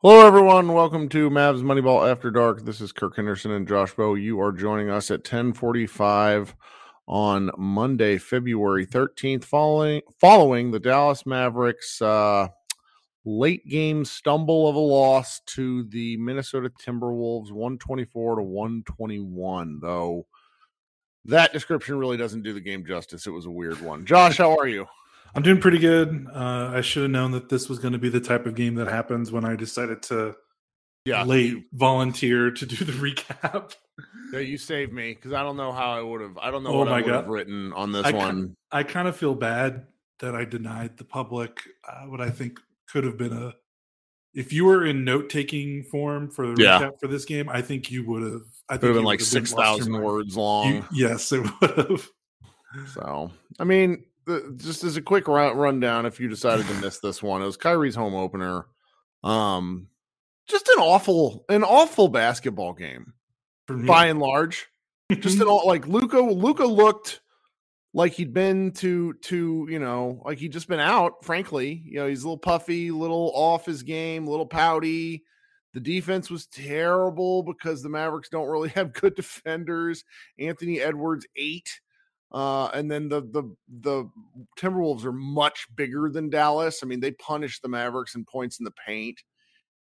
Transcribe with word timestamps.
Hello, 0.00 0.24
everyone. 0.24 0.72
Welcome 0.72 1.08
to 1.08 1.28
Mavs 1.28 1.60
Moneyball 1.60 2.08
After 2.08 2.30
Dark. 2.30 2.64
This 2.64 2.80
is 2.80 2.92
Kirk 2.92 3.16
Henderson 3.16 3.50
and 3.50 3.66
Josh 3.66 3.94
Bowe. 3.94 4.14
You 4.14 4.40
are 4.40 4.52
joining 4.52 4.90
us 4.90 5.10
at 5.10 5.22
1045 5.22 6.54
on 7.08 7.50
Monday, 7.58 8.16
February 8.16 8.86
13th, 8.86 9.42
following, 9.42 10.02
following 10.20 10.70
the 10.70 10.78
Dallas 10.78 11.26
Mavericks 11.26 12.00
uh, 12.00 12.46
late 13.24 13.66
game 13.66 14.04
stumble 14.04 14.68
of 14.68 14.76
a 14.76 14.78
loss 14.78 15.40
to 15.46 15.82
the 15.88 16.16
Minnesota 16.18 16.70
Timberwolves 16.80 17.50
124 17.50 18.36
to 18.36 18.42
121, 18.42 19.80
though 19.82 20.28
that 21.24 21.52
description 21.52 21.98
really 21.98 22.16
doesn't 22.16 22.44
do 22.44 22.52
the 22.52 22.60
game 22.60 22.86
justice. 22.86 23.26
It 23.26 23.30
was 23.30 23.46
a 23.46 23.50
weird 23.50 23.80
one. 23.80 24.06
Josh, 24.06 24.38
how 24.38 24.56
are 24.56 24.68
you? 24.68 24.86
I'm 25.34 25.42
doing 25.42 25.60
pretty 25.60 25.78
good. 25.78 26.26
Uh, 26.34 26.72
I 26.74 26.80
should 26.80 27.02
have 27.02 27.10
known 27.10 27.32
that 27.32 27.48
this 27.48 27.68
was 27.68 27.78
going 27.78 27.92
to 27.92 27.98
be 27.98 28.08
the 28.08 28.20
type 28.20 28.46
of 28.46 28.54
game 28.54 28.74
that 28.76 28.88
happens 28.88 29.30
when 29.30 29.44
I 29.44 29.56
decided 29.56 30.02
to 30.04 30.34
Yeah. 31.04 31.22
late 31.24 31.66
volunteer 31.72 32.50
to 32.50 32.66
do 32.66 32.84
the 32.84 32.92
recap. 32.92 33.74
Yeah, 34.32 34.40
you 34.40 34.58
saved 34.58 34.92
me 34.92 35.14
because 35.14 35.32
I 35.32 35.42
don't 35.42 35.56
know 35.56 35.72
how 35.72 35.92
I 35.92 36.02
would 36.02 36.20
have. 36.20 36.36
I 36.38 36.50
don't 36.50 36.62
know 36.62 36.70
Oh 36.70 36.78
what 36.78 36.88
I 36.88 37.00
would 37.02 37.10
have 37.14 37.28
written 37.28 37.72
on 37.72 37.92
this 37.92 38.06
I 38.06 38.12
one. 38.12 38.56
I 38.72 38.82
kind 38.82 39.08
of 39.08 39.16
feel 39.16 39.34
bad 39.34 39.86
that 40.20 40.34
I 40.34 40.44
denied 40.44 40.96
the 40.96 41.04
public 41.04 41.60
uh, 41.88 42.06
what 42.06 42.20
I 42.20 42.30
think 42.30 42.58
could 42.90 43.04
have 43.04 43.16
been 43.16 43.32
a. 43.32 43.54
If 44.34 44.52
you 44.52 44.66
were 44.66 44.84
in 44.86 45.04
note 45.04 45.30
taking 45.30 45.82
form 45.84 46.30
for 46.30 46.54
the 46.54 46.62
Yeah. 46.62 46.78
recap 46.80 47.00
for 47.00 47.06
this 47.08 47.24
game, 47.24 47.48
I 47.48 47.62
think 47.62 47.90
you 47.90 48.06
would 48.06 48.22
have. 48.22 48.42
I 48.68 48.74
think 48.74 48.80
Could 48.82 48.86
have 48.88 48.96
been 48.96 49.04
like 49.04 49.20
would 49.20 49.26
six 49.26 49.52
thousand 49.52 50.00
words 50.00 50.36
long. 50.36 50.74
You- 50.74 50.84
yes, 50.92 51.32
it 51.32 51.40
would 51.60 51.70
have. 51.76 52.08
So, 52.92 53.30
I 53.58 53.64
mean, 53.64 54.04
just 54.56 54.84
as 54.84 54.96
a 54.96 55.02
quick 55.02 55.28
run, 55.28 55.56
rundown, 55.56 56.06
if 56.06 56.20
you 56.20 56.28
decided 56.28 56.66
to 56.66 56.74
miss 56.74 57.00
this 57.00 57.22
one, 57.22 57.42
it 57.42 57.46
was 57.46 57.56
Kyrie's 57.56 57.94
home 57.94 58.14
opener. 58.14 58.66
Um, 59.24 59.88
just 60.46 60.68
an 60.68 60.78
awful, 60.78 61.44
an 61.48 61.64
awful 61.64 62.08
basketball 62.08 62.72
game 62.72 63.12
by 63.66 64.06
and 64.06 64.18
large. 64.18 64.66
Just 65.12 65.40
an 65.40 65.46
all 65.48 65.66
like 65.66 65.86
Luka. 65.86 66.20
Luka 66.20 66.64
looked 66.64 67.20
like 67.94 68.12
he'd 68.12 68.34
been 68.34 68.72
to 68.72 69.14
to 69.14 69.66
you 69.70 69.78
know 69.78 70.22
like 70.24 70.38
he'd 70.38 70.52
just 70.52 70.68
been 70.68 70.80
out. 70.80 71.24
Frankly, 71.24 71.82
you 71.84 71.98
know 71.98 72.06
he's 72.06 72.22
a 72.22 72.26
little 72.26 72.38
puffy, 72.38 72.90
little 72.90 73.32
off 73.34 73.66
his 73.66 73.82
game, 73.82 74.26
little 74.26 74.46
pouty. 74.46 75.24
The 75.74 75.80
defense 75.80 76.30
was 76.30 76.46
terrible 76.46 77.42
because 77.42 77.82
the 77.82 77.88
Mavericks 77.88 78.30
don't 78.30 78.48
really 78.48 78.68
have 78.74 78.92
good 78.92 79.14
defenders. 79.14 80.04
Anthony 80.38 80.80
Edwards 80.80 81.26
eight. 81.36 81.80
Uh, 82.30 82.66
and 82.74 82.90
then 82.90 83.08
the 83.08 83.22
the 83.22 83.42
the 83.80 84.10
Timberwolves 84.58 85.04
are 85.04 85.12
much 85.12 85.66
bigger 85.74 86.10
than 86.10 86.28
Dallas. 86.28 86.80
I 86.82 86.86
mean, 86.86 87.00
they 87.00 87.12
punished 87.12 87.62
the 87.62 87.68
Mavericks 87.68 88.14
in 88.14 88.24
points 88.24 88.58
in 88.58 88.64
the 88.64 88.74
paint, 88.86 89.22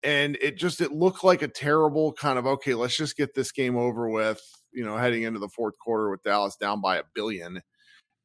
and 0.03 0.37
it 0.39 0.57
just 0.57 0.79
it 0.79 0.91
looked 0.91 1.23
like 1.23 1.41
a 1.41 1.47
terrible 1.47 2.13
kind 2.13 2.37
of 2.37 2.45
okay. 2.45 2.75
Let's 2.75 2.95
just 2.95 3.17
get 3.17 3.33
this 3.33 3.51
game 3.51 3.75
over 3.75 4.09
with. 4.09 4.41
You 4.71 4.85
know, 4.85 4.97
heading 4.97 5.23
into 5.23 5.39
the 5.39 5.49
fourth 5.49 5.73
quarter 5.83 6.11
with 6.11 6.21
Dallas 6.21 6.55
down 6.57 6.79
by 6.79 6.97
a 6.97 7.03
billion, 7.15 7.61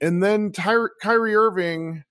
and 0.03 0.23
then 0.23 0.53
Ty- 0.53 0.89
Kyrie 1.03 1.35
Irving. 1.35 2.05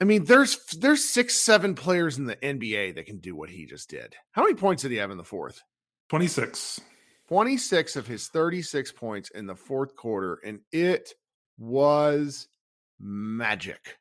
I 0.00 0.04
mean, 0.04 0.24
there's 0.24 0.64
there's 0.78 1.04
six 1.04 1.34
seven 1.34 1.74
players 1.74 2.16
in 2.16 2.24
the 2.24 2.36
NBA 2.36 2.94
that 2.94 3.04
can 3.04 3.18
do 3.18 3.36
what 3.36 3.50
he 3.50 3.66
just 3.66 3.90
did. 3.90 4.14
How 4.32 4.42
many 4.42 4.54
points 4.54 4.82
did 4.82 4.92
he 4.92 4.96
have 4.98 5.10
in 5.10 5.18
the 5.18 5.24
fourth? 5.24 5.60
26. 6.08 6.80
26 7.28 7.96
of 7.96 8.06
his 8.06 8.28
36 8.28 8.92
points 8.92 9.30
in 9.30 9.46
the 9.46 9.54
fourth 9.54 9.94
quarter, 9.96 10.40
and 10.44 10.60
it 10.72 11.12
was 11.58 12.48
magic. 12.98 13.98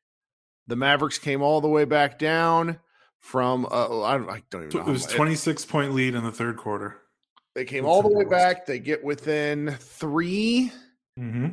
The 0.68 0.76
Mavericks 0.76 1.18
came 1.18 1.42
all 1.42 1.62
the 1.62 1.68
way 1.68 1.86
back 1.86 2.20
down 2.20 2.80
from 3.20 3.66
uh, 3.66 4.02
I, 4.04 4.18
don't, 4.18 4.30
I 4.30 4.44
don't 4.50 4.66
even 4.68 4.80
know. 4.80 4.88
it 4.88 4.92
was 4.92 5.08
mu- 5.10 5.16
26 5.16 5.66
point 5.66 5.94
lead 5.94 6.16
in 6.16 6.24
the 6.24 6.32
third 6.32 6.58
quarter. 6.58 6.98
They 7.56 7.66
came 7.66 7.84
the 7.84 7.90
all 7.90 8.02
the 8.02 8.10
way 8.10 8.24
back. 8.26 8.66
They 8.66 8.80
get 8.80 9.04
within 9.04 9.76
three, 9.80 10.72
Mm-hmm. 11.20 11.48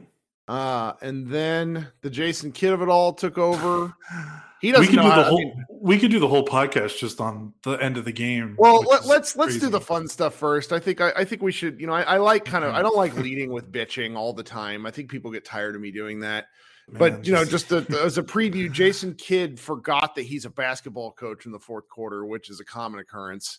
Uh, 0.49 0.93
and 1.03 1.27
then 1.29 1.89
the 2.03 2.11
Jason 2.11 2.53
Kidd 2.53 2.73
of 2.73 2.83
it 2.83 2.89
all 2.89 3.13
took 3.13 3.39
over. 3.39 3.95
He 4.61 4.69
we 4.69 4.73
doesn't 4.79 4.87
could 4.95 4.97
know 4.97 5.03
do 5.03 5.09
the 5.11 5.15
I 5.17 5.23
whole. 5.25 5.39
mean- 5.41 5.65
we 5.83 5.99
could 5.99 6.11
do 6.11 6.19
the 6.19 6.29
whole 6.29 6.47
podcast 6.47 6.97
just 6.99 7.21
on 7.21 7.53
the 7.65 7.73
end 7.73 7.99
of 7.99 8.07
the 8.07 8.13
game. 8.13 8.55
Well, 8.59 8.81
let, 8.81 9.03
is 9.03 9.07
let's 9.07 9.37
let's 9.37 9.59
do 9.59 9.69
the 9.69 9.81
fun 9.81 10.09
stuff 10.09 10.35
first. 10.37 10.73
I 10.73 10.79
think 10.79 11.03
I, 11.03 11.11
I 11.15 11.25
think 11.27 11.43
we 11.43 11.53
should. 11.53 11.79
You 11.79 11.87
know, 11.87 11.93
I, 11.93 12.01
I 12.01 12.17
like 12.17 12.47
kind 12.47 12.65
of. 12.65 12.73
I 12.75 12.81
don't 12.81 12.97
like 12.97 13.15
leading 13.19 13.53
with 13.53 13.71
bitching 13.71 14.17
all 14.17 14.33
the 14.33 14.43
time. 14.43 14.87
I 14.87 14.91
think 14.91 15.11
people 15.11 15.31
get 15.31 15.45
tired 15.45 15.75
of 15.75 15.83
me 15.83 15.91
doing 15.91 16.21
that. 16.21 16.47
Man, 16.89 16.99
But 16.99 17.27
you 17.27 17.35
know, 17.35 17.45
just 17.45 17.69
the- 17.69 18.01
as 18.03 18.17
a 18.17 18.23
preview, 18.23 18.73
Jason 18.73 19.13
Kidd 19.17 19.61
forgot 19.61 20.15
that 20.15 20.23
he's 20.23 20.47
a 20.47 20.51
basketball 20.51 21.13
coach 21.13 21.45
in 21.45 21.53
the 21.53 21.61
fourth 21.61 21.87
quarter, 21.91 22.25
which 22.25 22.49
is 22.49 22.59
a 22.59 22.65
common 22.65 23.01
occurrence. 23.01 23.59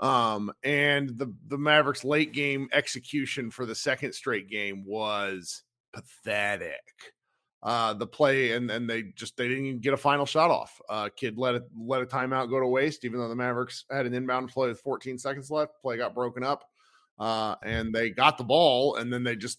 Um, 0.00 0.50
and 0.64 1.10
the 1.18 1.34
the 1.48 1.58
Mavericks 1.58 2.02
late 2.02 2.32
game 2.32 2.70
execution 2.72 3.50
for 3.50 3.66
the 3.66 3.74
second 3.74 4.14
straight 4.14 4.48
game 4.48 4.86
was 4.86 5.64
pathetic. 5.96 6.82
Uh, 7.62 7.94
the 7.94 8.06
play 8.06 8.52
and 8.52 8.70
and 8.70 8.88
they 8.88 9.02
just 9.16 9.36
they 9.36 9.48
didn't 9.48 9.66
even 9.66 9.80
get 9.80 9.94
a 9.94 9.96
final 9.96 10.26
shot 10.26 10.50
off. 10.50 10.80
Uh, 10.88 11.08
Kidd 11.16 11.36
let 11.36 11.56
it 11.56 11.62
let 11.76 12.02
a 12.02 12.06
timeout 12.06 12.50
go 12.50 12.60
to 12.60 12.66
waste, 12.66 13.04
even 13.04 13.18
though 13.18 13.28
the 13.28 13.34
Mavericks 13.34 13.84
had 13.90 14.06
an 14.06 14.14
inbound 14.14 14.50
play 14.50 14.68
with 14.68 14.80
14 14.80 15.18
seconds 15.18 15.50
left. 15.50 15.72
Play 15.82 15.96
got 15.96 16.14
broken 16.14 16.44
up, 16.44 16.64
uh, 17.18 17.56
and 17.64 17.92
they 17.92 18.10
got 18.10 18.38
the 18.38 18.44
ball, 18.44 18.96
and 18.96 19.12
then 19.12 19.24
they 19.24 19.34
just 19.34 19.58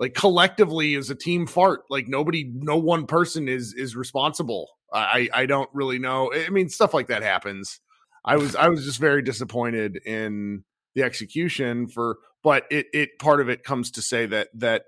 like 0.00 0.14
collectively 0.14 0.94
as 0.94 1.10
a 1.10 1.14
team 1.14 1.46
fart 1.46 1.82
like 1.90 2.08
nobody 2.08 2.50
no 2.52 2.76
one 2.76 3.06
person 3.06 3.48
is 3.48 3.74
is 3.74 3.94
responsible 3.94 4.68
i 4.92 5.28
i 5.32 5.46
don't 5.46 5.70
really 5.72 5.98
know 5.98 6.32
i 6.32 6.48
mean 6.48 6.68
stuff 6.68 6.94
like 6.94 7.08
that 7.08 7.22
happens 7.22 7.80
i 8.24 8.36
was 8.36 8.56
i 8.56 8.68
was 8.68 8.84
just 8.84 8.98
very 8.98 9.22
disappointed 9.22 9.96
in 10.06 10.64
the 10.94 11.02
execution 11.02 11.86
for 11.86 12.18
but 12.42 12.64
it 12.70 12.86
it 12.92 13.10
part 13.18 13.40
of 13.40 13.48
it 13.48 13.62
comes 13.62 13.90
to 13.92 14.02
say 14.02 14.26
that 14.26 14.48
that 14.54 14.84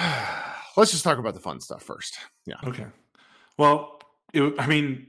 let's 0.76 0.90
just 0.90 1.04
talk 1.04 1.18
about 1.18 1.34
the 1.34 1.40
fun 1.40 1.60
stuff 1.60 1.82
first 1.82 2.18
yeah 2.46 2.56
Okay. 2.64 2.86
Well, 3.58 4.00
it, 4.32 4.54
I 4.58 4.66
mean, 4.66 5.08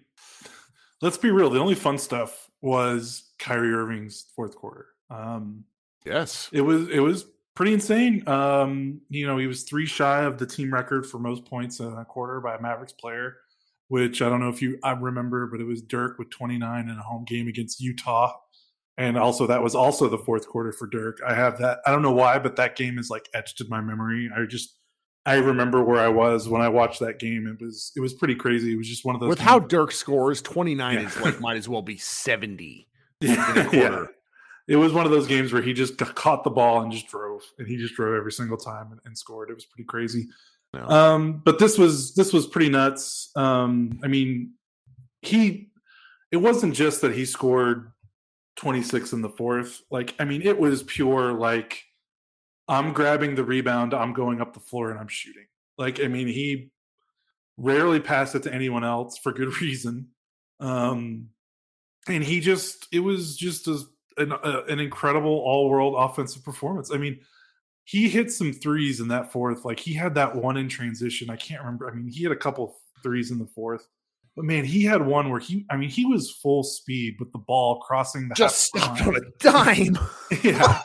let's 1.02 1.18
be 1.18 1.32
real. 1.32 1.50
The 1.50 1.60
only 1.60 1.76
fun 1.76 1.98
stuff 1.98 2.50
was 2.62 3.32
Kyrie 3.40 3.74
Irving's 3.74 4.26
fourth 4.36 4.56
quarter. 4.56 4.88
Um, 5.10 5.66
yes 6.06 6.50
it 6.52 6.62
was 6.62 6.90
it 6.90 7.00
was 7.00 7.26
pretty 7.56 7.74
insane. 7.74 8.28
Um, 8.28 9.02
you 9.10 9.28
know, 9.28 9.38
he 9.38 9.48
was 9.48 9.64
three 9.64 9.86
shy 9.86 10.24
of 10.24 10.38
the 10.38 10.46
team 10.46 10.74
record 10.74 11.06
for 11.06 11.20
most 11.20 11.46
points 11.46 11.80
in 11.80 11.94
a 11.94 12.06
quarter 12.06 12.42
by 12.42 12.56
a 12.56 12.62
Mavericks 12.62 12.94
player, 12.94 13.38
which 13.88 14.22
I 14.22 14.30
don't 14.30 14.40
know 14.40 14.50
if 14.50 14.62
you 14.62 14.80
I 14.84 14.92
remember, 14.92 15.48
but 15.48 15.62
it 15.62 15.66
was 15.66 15.82
Dirk 15.82 16.18
with 16.18 16.30
29 16.30 16.90
in 16.90 16.98
a 16.98 17.04
home 17.04 17.26
game 17.26 17.48
against 17.48 17.80
Utah. 17.80 18.34
And 18.98 19.18
also 19.18 19.48
that 19.48 19.64
was 19.64 19.76
also 19.76 20.10
the 20.10 20.18
fourth 20.18 20.48
quarter 20.48 20.72
for 20.72 20.88
Dirk. 20.88 21.20
I 21.26 21.34
have 21.34 21.58
that. 21.60 21.80
I 21.86 21.92
don't 21.92 22.02
know 22.02 22.12
why, 22.12 22.40
but 22.40 22.56
that 22.58 22.76
game 22.76 23.00
is 23.00 23.10
like 23.10 23.30
etched 23.34 23.62
in 23.62 23.70
my 23.70 23.82
memory. 23.82 24.30
I 24.36 24.44
just 24.46 24.78
I 25.26 25.36
remember 25.36 25.84
where 25.84 26.00
I 26.02 26.08
was 26.08 26.50
when 26.50 26.62
I 26.62 26.70
watched 26.70 27.00
that 27.02 27.20
game. 27.20 27.48
It 27.48 27.64
was 27.64 27.92
it 27.96 28.00
was 28.00 28.14
pretty 28.14 28.36
crazy. 28.36 28.74
It 28.74 28.78
was 28.78 28.88
just 28.88 29.06
one 29.06 29.14
of 29.16 29.22
those 29.22 29.30
with 29.30 29.38
games- 29.40 29.50
how 29.50 29.60
dirk 29.60 29.92
scores 29.92 30.42
29 30.42 30.94
Yeah. 30.96 31.06
is 31.08 31.20
like 31.22 31.40
might 31.40 31.58
as 31.58 31.70
well 31.70 31.82
be 31.84 31.98
70 31.98 32.88
yeah, 33.22 33.66
quarter. 33.70 34.12
It 34.68 34.78
was 34.78 34.94
one 34.94 35.06
of 35.06 35.12
those 35.12 35.28
games 35.28 35.52
where 35.54 35.62
he 35.62 35.74
just 35.74 35.98
caught 35.98 36.44
the 36.44 36.50
ball 36.50 36.82
and 36.82 36.92
just 36.92 37.08
drove, 37.08 37.42
and 37.60 37.68
he 37.68 37.78
just 37.78 37.94
drove 37.96 38.16
every 38.16 38.32
single 38.32 38.58
time 38.58 38.92
and, 38.92 39.00
and 39.06 39.18
scored. 39.18 39.50
It 39.50 39.56
was 39.56 39.66
pretty 39.66 39.86
crazy. 39.86 40.28
Yeah. 40.74 40.86
Um, 40.86 41.42
but 41.44 41.60
this 41.60 41.78
was 41.78 42.16
this 42.16 42.32
was 42.34 42.48
pretty 42.48 42.70
nuts. 42.70 43.30
Um, 43.36 44.00
I 44.04 44.08
mean, 44.08 44.54
he 45.22 45.70
it 46.32 46.38
wasn't 46.38 46.74
just 46.74 47.02
that 47.02 47.14
he 47.14 47.26
scored 47.26 47.92
26 48.56 49.14
in 49.14 49.22
the 49.22 49.30
fourth. 49.30 49.82
Like, 49.92 50.16
I 50.20 50.26
mean, 50.26 50.42
it 50.42 50.58
was 50.58 50.82
pure 50.84 51.34
like 51.34 51.84
I'm 52.68 52.94
grabbing 52.94 53.36
the 53.36 53.44
rebound, 53.44 53.94
I'm 53.94 54.14
going 54.14 54.42
up 54.42 54.54
the 54.54 54.60
floor, 54.60 54.92
and 54.92 55.00
I'm 55.00 55.08
shooting. 55.08 55.46
Like, 55.78 56.00
I 56.02 56.08
mean, 56.08 56.28
he 56.28 56.72
rarely 57.58 58.00
passed 58.00 58.36
it 58.36 58.44
to 58.44 58.54
anyone 58.54 58.84
else 58.84 59.18
for 59.18 59.32
good 59.32 59.58
reason. 59.62 60.08
Um, 60.60 61.30
and 62.08 62.24
he 62.24 62.40
just 62.40 62.88
it 62.92 63.00
was 63.00 63.38
just 63.38 63.68
a, 63.68 63.80
an, 64.18 64.32
a, 64.32 64.64
an 64.70 64.80
incredible 64.80 65.32
all-world 65.32 65.96
offensive 65.98 66.44
performance. 66.44 66.92
I 66.92 66.98
mean, 66.98 67.20
he 67.84 68.10
hit 68.10 68.32
some 68.32 68.54
threes 68.54 69.00
in 69.00 69.08
that 69.10 69.32
fourth. 69.32 69.66
Like 69.66 69.80
he 69.80 69.94
had 69.94 70.16
that 70.16 70.36
one 70.36 70.58
in 70.58 70.70
transition. 70.70 71.30
I 71.30 71.36
can't 71.36 71.62
remember. 71.62 71.90
I 71.90 71.94
mean, 71.94 72.08
he 72.08 72.24
had 72.24 72.32
a 72.32 72.38
couple 72.38 72.78
threes 73.04 73.32
in 73.32 73.40
the 73.40 73.48
fourth. 73.48 73.88
But 74.36 74.46
man, 74.46 74.64
he 74.64 74.84
had 74.84 75.06
one 75.06 75.30
where 75.30 75.40
he 75.40 75.66
I 75.70 75.76
mean, 75.78 75.90
he 75.90 76.06
was 76.06 76.32
full 76.32 76.64
speed 76.64 77.16
with 77.20 77.32
the 77.34 77.38
ball 77.40 77.82
crossing 77.82 78.30
the 78.30 78.36
just 78.36 78.62
stopped 78.62 79.02
line. 79.02 79.10
on 79.10 79.16
a 79.18 79.22
dime 79.40 80.00
yeah. 80.44 80.82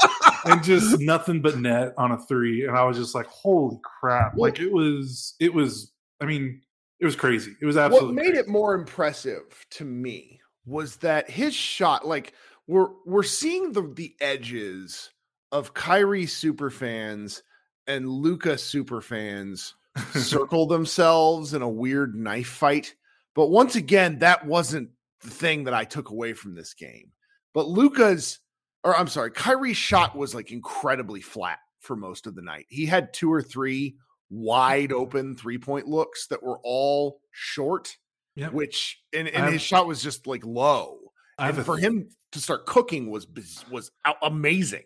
And 0.46 0.62
just 0.62 1.00
nothing 1.00 1.40
but 1.40 1.58
net 1.58 1.94
on 1.96 2.12
a 2.12 2.18
three. 2.18 2.66
And 2.66 2.76
I 2.76 2.84
was 2.84 2.96
just 2.96 3.14
like, 3.14 3.26
holy 3.26 3.78
crap. 3.82 4.36
Like 4.36 4.60
it 4.60 4.72
was 4.72 5.34
it 5.40 5.52
was 5.52 5.92
I 6.20 6.26
mean, 6.26 6.62
it 7.00 7.04
was 7.04 7.16
crazy. 7.16 7.54
It 7.60 7.66
was 7.66 7.76
absolutely. 7.76 8.08
what 8.08 8.14
made 8.14 8.32
crazy. 8.32 8.40
it 8.40 8.48
more 8.48 8.74
impressive 8.74 9.66
to 9.72 9.84
me 9.84 10.40
was 10.64 10.96
that 10.96 11.30
his 11.30 11.54
shot 11.54 12.06
like 12.06 12.32
we're 12.66 12.88
we're 13.04 13.22
seeing 13.22 13.72
the 13.72 13.82
the 13.94 14.14
edges 14.20 15.10
of 15.52 15.74
Kyrie 15.74 16.26
super 16.26 16.70
fans 16.70 17.42
and 17.86 18.08
Luka 18.08 18.58
super 18.58 19.00
fans 19.00 19.74
circle 20.12 20.66
themselves 20.66 21.54
in 21.54 21.62
a 21.62 21.68
weird 21.68 22.16
knife 22.16 22.48
fight 22.48 22.94
but 23.34 23.48
once 23.48 23.76
again 23.76 24.18
that 24.18 24.44
wasn't 24.44 24.90
the 25.20 25.30
thing 25.30 25.64
that 25.64 25.74
I 25.74 25.84
took 25.84 26.10
away 26.10 26.32
from 26.32 26.54
this 26.54 26.74
game. 26.74 27.12
But 27.52 27.68
Luka's, 27.68 28.40
or 28.86 28.96
I'm 28.96 29.08
sorry, 29.08 29.30
Kyrie's 29.32 29.76
shot 29.76 30.14
was 30.16 30.34
like 30.34 30.52
incredibly 30.52 31.20
flat 31.20 31.58
for 31.80 31.96
most 31.96 32.26
of 32.26 32.34
the 32.34 32.42
night. 32.42 32.66
He 32.68 32.86
had 32.86 33.12
two 33.12 33.32
or 33.32 33.42
three 33.42 33.96
wide 34.30 34.92
open 34.92 35.36
three 35.36 35.58
point 35.58 35.86
looks 35.88 36.28
that 36.28 36.42
were 36.42 36.58
all 36.62 37.20
short, 37.32 37.96
Yep. 38.36 38.52
which 38.52 39.00
and, 39.12 39.28
and 39.28 39.52
his 39.52 39.62
shot 39.62 39.86
was 39.86 40.02
just 40.02 40.26
like 40.26 40.44
low. 40.44 40.98
And 41.38 41.56
for 41.64 41.76
him 41.76 42.08
to 42.32 42.40
start 42.40 42.64
cooking 42.66 43.10
was 43.10 43.26
was 43.70 43.90
out- 44.04 44.16
amazing. 44.22 44.84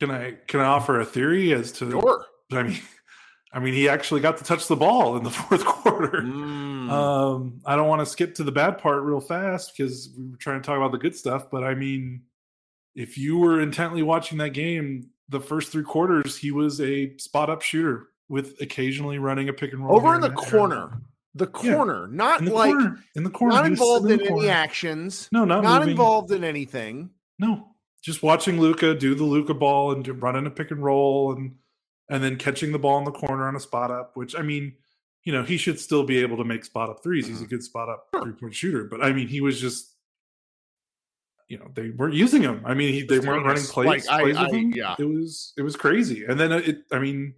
Can 0.00 0.10
I 0.10 0.32
can 0.46 0.60
I 0.60 0.64
offer 0.66 1.00
a 1.00 1.04
theory 1.04 1.52
as 1.52 1.72
to? 1.72 1.90
Sure. 1.90 2.24
I 2.52 2.62
mean, 2.64 2.80
I 3.52 3.60
mean, 3.60 3.72
he 3.74 3.88
actually 3.88 4.20
got 4.20 4.36
to 4.36 4.44
touch 4.44 4.68
the 4.68 4.76
ball 4.76 5.16
in 5.16 5.24
the 5.24 5.30
fourth 5.38 5.64
quarter. 5.64 6.22
Mm. 6.22 6.90
Um, 6.90 7.60
I 7.66 7.76
don't 7.76 7.88
want 7.88 8.00
to 8.00 8.06
skip 8.06 8.34
to 8.36 8.44
the 8.44 8.52
bad 8.52 8.78
part 8.78 9.02
real 9.02 9.20
fast 9.20 9.72
because 9.76 10.10
we 10.16 10.28
were 10.30 10.36
trying 10.36 10.60
to 10.60 10.66
talk 10.66 10.76
about 10.76 10.92
the 10.92 10.98
good 10.98 11.16
stuff. 11.16 11.50
But 11.50 11.64
I 11.64 11.74
mean, 11.74 12.22
if 12.98 13.16
you 13.16 13.38
were 13.38 13.60
intently 13.60 14.02
watching 14.02 14.38
that 14.38 14.50
game, 14.50 15.08
the 15.28 15.40
first 15.40 15.70
three 15.72 15.82
quarters, 15.84 16.36
he 16.36 16.50
was 16.50 16.80
a 16.80 17.16
spot 17.18 17.50
up 17.50 17.62
shooter 17.62 18.08
with 18.28 18.60
occasionally 18.60 19.18
running 19.18 19.48
a 19.48 19.52
pick 19.52 19.72
and 19.72 19.84
roll 19.84 19.96
Over 19.96 20.14
in 20.14 20.20
the 20.20 20.28
there. 20.28 20.36
corner, 20.36 21.00
the 21.34 21.46
Yeah. 21.62 21.74
corner, 21.74 22.08
not 22.08 22.40
In 22.40 22.46
the 22.46 22.52
like 22.54 22.72
corner, 22.72 23.04
in 23.14 23.22
the 23.24 23.30
corner, 23.30 23.54
not 23.54 23.66
involved 23.66 24.04
sitting 24.08 24.20
in 24.20 24.26
any 24.26 24.34
corner. 24.34 24.50
actions, 24.50 25.28
No, 25.32 25.44
not, 25.44 25.62
not 25.62 25.80
moving. 25.80 25.92
involved 25.92 26.32
in 26.32 26.44
anything. 26.44 27.10
No, 27.38 27.74
just 28.02 28.22
watching 28.22 28.60
Luka 28.60 28.94
do 28.94 29.14
the 29.14 29.24
Luka 29.24 29.54
ball 29.54 29.92
and 29.92 30.06
running 30.22 30.46
a 30.46 30.50
pick 30.50 30.70
and 30.70 30.82
roll 30.82 31.32
and 31.32 31.56
and 32.10 32.24
then 32.24 32.36
catching 32.36 32.72
the 32.72 32.78
ball 32.78 32.96
in 32.98 33.04
the 33.04 33.10
corner 33.12 33.46
on 33.46 33.54
a 33.54 33.60
spot 33.60 33.90
up. 33.90 34.16
Which 34.16 34.34
I 34.34 34.40
mean, 34.42 34.74
you 35.24 35.32
know, 35.32 35.42
he 35.42 35.56
should 35.58 35.78
still 35.78 36.04
be 36.04 36.18
able 36.18 36.38
to 36.38 36.44
make 36.44 36.64
spot 36.64 36.88
up 36.88 37.02
threes. 37.02 37.26
He's 37.26 37.36
a 37.40 37.44
mm-hmm. 37.44 37.50
good 37.50 37.62
spot 37.62 37.88
up 37.90 38.08
Sure. 38.14 38.22
three 38.24 38.32
point 38.32 38.54
shooter. 38.54 38.84
But 38.84 39.04
I 39.04 39.12
mean, 39.12 39.28
he 39.28 39.40
was 39.42 39.60
just, 39.60 39.94
you 41.48 41.58
know, 41.58 41.70
they 41.74 41.90
weren't 41.90 42.14
using 42.14 42.42
him. 42.42 42.62
I 42.64 42.74
mean, 42.74 42.92
he, 42.92 43.02
they 43.02 43.18
weren't 43.18 43.44
running 43.46 43.62
plays. 43.64 44.06
Like, 44.06 44.08
I- 44.10 44.22
plays 44.22 44.38
with 44.38 44.52
I- 44.52 44.56
him. 44.56 44.72
yeah. 44.74 44.96
it 44.98 45.04
was 45.04 45.52
it 45.56 45.62
was 45.62 45.76
crazy. 45.76 46.24
And 46.26 46.38
then 46.38 46.52
uh, 46.52 46.56
it, 46.58 46.78
I 46.92 46.98
mean. 46.98 47.34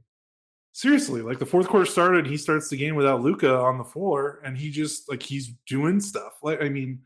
Seriously, 0.73 1.21
like 1.21 1.41
the 1.41 1.45
fourth 1.47 1.67
quarter 1.67 1.85
started, 1.85 2.29
he 2.29 2.37
starts 2.37 2.69
the 2.69 2.77
game 2.77 2.95
without 2.95 3.23
Luka 3.23 3.53
on 3.59 3.77
the 3.77 3.85
floor, 3.85 4.41
and 4.45 4.57
he 4.57 4.71
just 4.71 5.11
like 5.11 5.21
he's 5.21 5.49
doing 5.67 5.99
stuff. 5.99 6.35
Like 6.45 6.63
I 6.63 6.69
mean, 6.69 7.01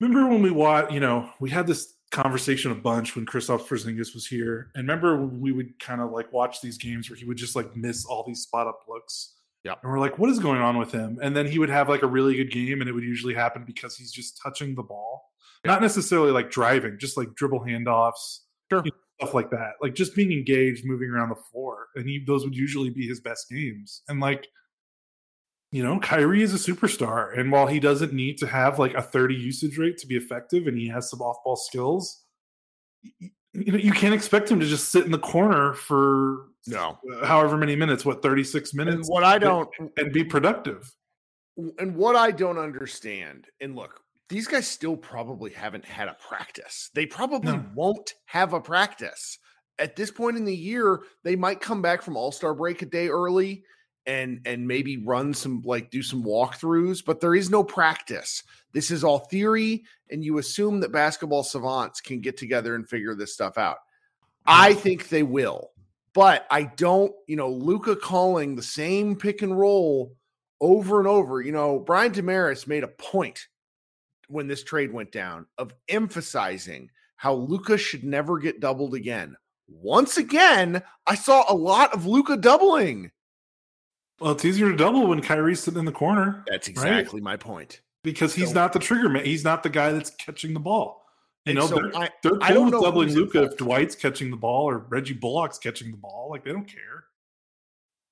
remember 0.00 0.28
when 0.28 0.42
we 0.42 0.50
watched, 0.50 0.92
you 0.92 1.00
know, 1.00 1.30
we 1.40 1.48
had 1.48 1.66
this 1.66 1.94
conversation 2.10 2.72
a 2.72 2.74
bunch 2.74 3.16
when 3.16 3.24
Kristaps 3.24 3.66
Porzingis 3.66 4.12
was 4.14 4.26
here, 4.26 4.70
and 4.74 4.86
remember 4.86 5.16
when 5.16 5.40
we 5.40 5.50
would 5.50 5.78
kind 5.78 6.02
of 6.02 6.10
like 6.10 6.30
watch 6.30 6.60
these 6.60 6.76
games 6.76 7.08
where 7.08 7.16
he 7.16 7.24
would 7.24 7.38
just 7.38 7.56
like 7.56 7.74
miss 7.74 8.04
all 8.04 8.22
these 8.26 8.42
spot 8.42 8.66
up 8.66 8.80
looks. 8.86 9.36
Yeah. 9.64 9.74
And 9.82 9.90
we're 9.90 9.98
like, 9.98 10.18
what 10.18 10.28
is 10.28 10.38
going 10.38 10.60
on 10.60 10.76
with 10.76 10.92
him? 10.92 11.18
And 11.22 11.34
then 11.34 11.46
he 11.46 11.58
would 11.58 11.70
have 11.70 11.88
like 11.88 12.02
a 12.02 12.06
really 12.06 12.36
good 12.36 12.50
game, 12.52 12.80
and 12.80 12.88
it 12.88 12.92
would 12.92 13.02
usually 13.04 13.34
happen 13.34 13.64
because 13.66 13.96
he's 13.96 14.12
just 14.12 14.38
touching 14.42 14.74
the 14.74 14.82
ball, 14.82 15.29
not 15.64 15.82
necessarily 15.82 16.30
like 16.30 16.50
driving, 16.50 16.98
just 16.98 17.16
like 17.16 17.34
dribble 17.34 17.60
handoffs, 17.60 18.40
Sure. 18.70 18.82
you 18.84 18.90
know, 18.92 18.96
stuff 19.20 19.34
like 19.34 19.50
that, 19.50 19.72
like 19.82 19.94
just 19.94 20.14
being 20.14 20.32
engaged, 20.32 20.84
moving 20.86 21.10
around 21.10 21.28
the 21.30 21.34
floor, 21.52 21.88
and 21.96 22.06
he 22.08 22.22
those 22.26 22.44
would 22.44 22.54
usually 22.56 22.90
be 22.90 23.06
his 23.06 23.20
best 23.20 23.48
games. 23.50 24.02
And 24.08 24.20
like 24.20 24.46
you 25.72 25.84
know, 25.84 26.00
Kyrie 26.00 26.42
is 26.42 26.52
a 26.52 26.72
superstar. 26.72 27.38
And 27.38 27.52
while 27.52 27.68
he 27.68 27.78
doesn't 27.78 28.12
need 28.12 28.38
to 28.38 28.46
have 28.48 28.80
like 28.80 28.94
a 28.94 29.02
30 29.02 29.36
usage 29.36 29.78
rate 29.78 29.98
to 29.98 30.06
be 30.08 30.16
effective 30.16 30.66
and 30.66 30.76
he 30.76 30.88
has 30.88 31.08
some 31.08 31.20
off 31.20 31.36
ball 31.44 31.54
skills, 31.54 32.24
you 33.20 33.30
know, 33.72 33.78
you 33.78 33.92
can't 33.92 34.12
expect 34.12 34.50
him 34.50 34.58
to 34.58 34.66
just 34.66 34.90
sit 34.90 35.04
in 35.04 35.12
the 35.12 35.18
corner 35.18 35.74
for 35.74 36.46
No. 36.66 36.98
Uh, 37.14 37.24
however 37.24 37.56
many 37.56 37.76
minutes, 37.76 38.04
what, 38.04 38.20
36 38.20 38.72
And 38.72 38.78
minutes, 38.84 39.08
what 39.08 39.22
I 39.22 39.38
don't 39.38 39.68
and 39.96 40.12
be 40.12 40.24
productive. 40.24 40.92
and 41.78 41.94
what 41.94 42.16
I 42.16 42.32
don't 42.32 42.58
understand, 42.58 43.46
and 43.60 43.76
look, 43.76 44.00
these 44.30 44.46
guys 44.46 44.66
still 44.66 44.96
probably 44.96 45.50
haven't 45.50 45.84
had 45.84 46.08
a 46.08 46.16
practice. 46.26 46.88
They 46.94 47.04
probably 47.04 47.52
No. 47.52 47.66
won't 47.74 48.14
have 48.26 48.52
a 48.54 48.60
practice. 48.60 49.38
At 49.78 49.96
this 49.96 50.10
point 50.10 50.36
in 50.36 50.44
the 50.44 50.56
year, 50.56 51.02
they 51.24 51.36
might 51.36 51.60
come 51.60 51.82
back 51.82 52.00
from 52.00 52.16
All-Star 52.16 52.54
break 52.54 52.80
a 52.82 52.86
day 52.86 53.08
early 53.08 53.64
and 54.06 54.40
and 54.46 54.66
maybe 54.66 54.96
run 54.96 55.34
some 55.34 55.60
like 55.64 55.90
do 55.90 56.02
some 56.02 56.22
walkthroughs, 56.22 57.04
but 57.04 57.20
there 57.20 57.34
is 57.34 57.50
no 57.50 57.62
practice. 57.62 58.42
This 58.72 58.90
is 58.90 59.04
all 59.04 59.18
theory, 59.18 59.84
and 60.10 60.24
you 60.24 60.38
assume 60.38 60.80
that 60.80 60.92
basketball 60.92 61.42
savants 61.42 62.00
can 62.00 62.20
get 62.20 62.36
together 62.36 62.76
and 62.76 62.88
figure 62.88 63.14
this 63.14 63.34
stuff 63.34 63.58
out. 63.58 63.78
I 64.46 64.74
think 64.74 65.08
they 65.08 65.22
will, 65.22 65.72
but 66.14 66.46
I 66.50 66.62
don't, 66.62 67.12
you 67.26 67.36
know, 67.36 67.50
Luka 67.50 67.94
calling 67.94 68.54
the 68.54 68.62
same 68.62 69.16
pick 69.16 69.42
and 69.42 69.58
roll 69.58 70.16
over 70.60 70.98
and 70.98 71.08
over. 71.08 71.42
You 71.42 71.52
know, 71.52 71.78
Brian 71.78 72.12
Damaris 72.12 72.66
made 72.66 72.84
a 72.84 72.88
point 72.88 73.48
when 74.30 74.46
this 74.46 74.62
trade 74.62 74.92
went 74.92 75.12
down 75.12 75.46
of 75.58 75.74
emphasizing 75.88 76.90
how 77.16 77.34
Luka 77.34 77.76
should 77.76 78.04
never 78.04 78.38
get 78.38 78.60
doubled 78.60 78.94
again. 78.94 79.36
Once 79.68 80.16
again, 80.16 80.82
I 81.06 81.14
saw 81.14 81.44
a 81.48 81.54
lot 81.54 81.92
of 81.94 82.06
Luka 82.06 82.36
doubling. 82.36 83.10
Well, 84.20 84.32
it's 84.32 84.44
easier 84.44 84.70
to 84.70 84.76
double 84.76 85.06
when 85.06 85.20
Kyrie's 85.22 85.60
sitting 85.60 85.78
in 85.80 85.84
the 85.86 85.92
corner 85.92 86.44
That's 86.46 86.68
Right. 86.68 86.72
exactly 86.72 87.20
my 87.20 87.36
point. 87.36 87.80
because 88.02 88.34
he's 88.34 88.48
So- 88.48 88.54
not 88.54 88.72
the 88.72 88.78
trigger 88.78 89.08
man. 89.08 89.24
He's 89.24 89.44
not 89.44 89.62
the 89.62 89.68
guy 89.70 89.92
that's 89.92 90.10
catching 90.10 90.54
the 90.54 90.60
ball. 90.60 91.04
You 91.46 91.54
know, 91.54 91.66
so 91.66 91.76
they're, 91.76 91.96
I, 91.96 92.10
they're 92.22 92.42
I 92.42 92.48
cool 92.48 92.54
don't 92.54 92.64
with 92.66 92.72
know 92.74 92.82
doubling 92.82 93.14
Luka 93.14 93.42
if. 93.44 93.56
Dwight's 93.56 93.94
catching 93.94 94.30
the 94.30 94.36
ball 94.36 94.68
or 94.68 94.78
Reggie 94.78 95.14
Bullock's 95.14 95.58
catching 95.58 95.90
the 95.90 95.96
ball. 95.96 96.28
Like 96.30 96.44
they 96.44 96.52
don't 96.52 96.66
care. 96.68 97.04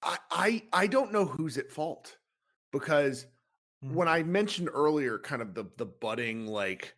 I, 0.03 0.19
I 0.31 0.63
I 0.73 0.87
don't 0.87 1.13
know 1.13 1.25
who's 1.27 1.59
at 1.59 1.71
fault 1.71 2.17
because 2.73 3.27
Hmm. 3.83 3.95
when 3.95 4.09
I 4.09 4.23
mentioned 4.23 4.69
earlier, 4.73 5.19
kind 5.19 5.43
of 5.43 5.55
the 5.55 5.65
the 5.77 5.87
budding 5.87 6.47
like 6.47 6.95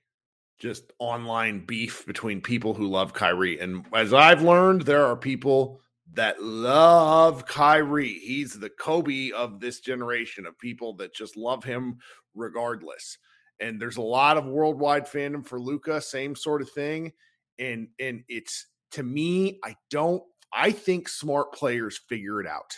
just 0.58 0.92
online 0.98 1.64
beef 1.64 2.04
between 2.06 2.40
people 2.40 2.74
who 2.74 2.86
love 2.86 3.12
Kyrie, 3.12 3.58
and 3.60 3.84
as 3.94 4.12
I've 4.12 4.42
learned, 4.42 4.82
there 4.82 5.04
are 5.04 5.16
people 5.16 5.80
that 6.14 6.42
love 6.42 7.46
Kyrie. 7.46 8.18
He's 8.18 8.58
the 8.58 8.70
Kobe 8.70 9.30
of 9.30 9.60
this 9.60 9.80
generation 9.80 10.46
of 10.46 10.58
people 10.58 10.94
that 10.94 11.14
just 11.14 11.36
love 11.36 11.62
him 11.62 11.98
regardless. 12.34 13.18
And 13.60 13.80
there's 13.80 13.98
a 13.98 14.02
lot 14.02 14.36
of 14.36 14.46
worldwide 14.46 15.06
fandom 15.06 15.46
for 15.46 15.60
Luka, 15.60 16.00
same 16.00 16.34
sort 16.34 16.62
of 16.62 16.70
thing. 16.70 17.12
And 17.58 17.88
and 17.98 18.24
it's 18.28 18.66
to 18.92 19.02
me, 19.02 19.60
I 19.64 19.76
don't. 19.90 20.22
I 20.52 20.72
think 20.72 21.08
smart 21.08 21.52
players 21.52 22.00
figure 22.08 22.40
it 22.40 22.46
out. 22.46 22.74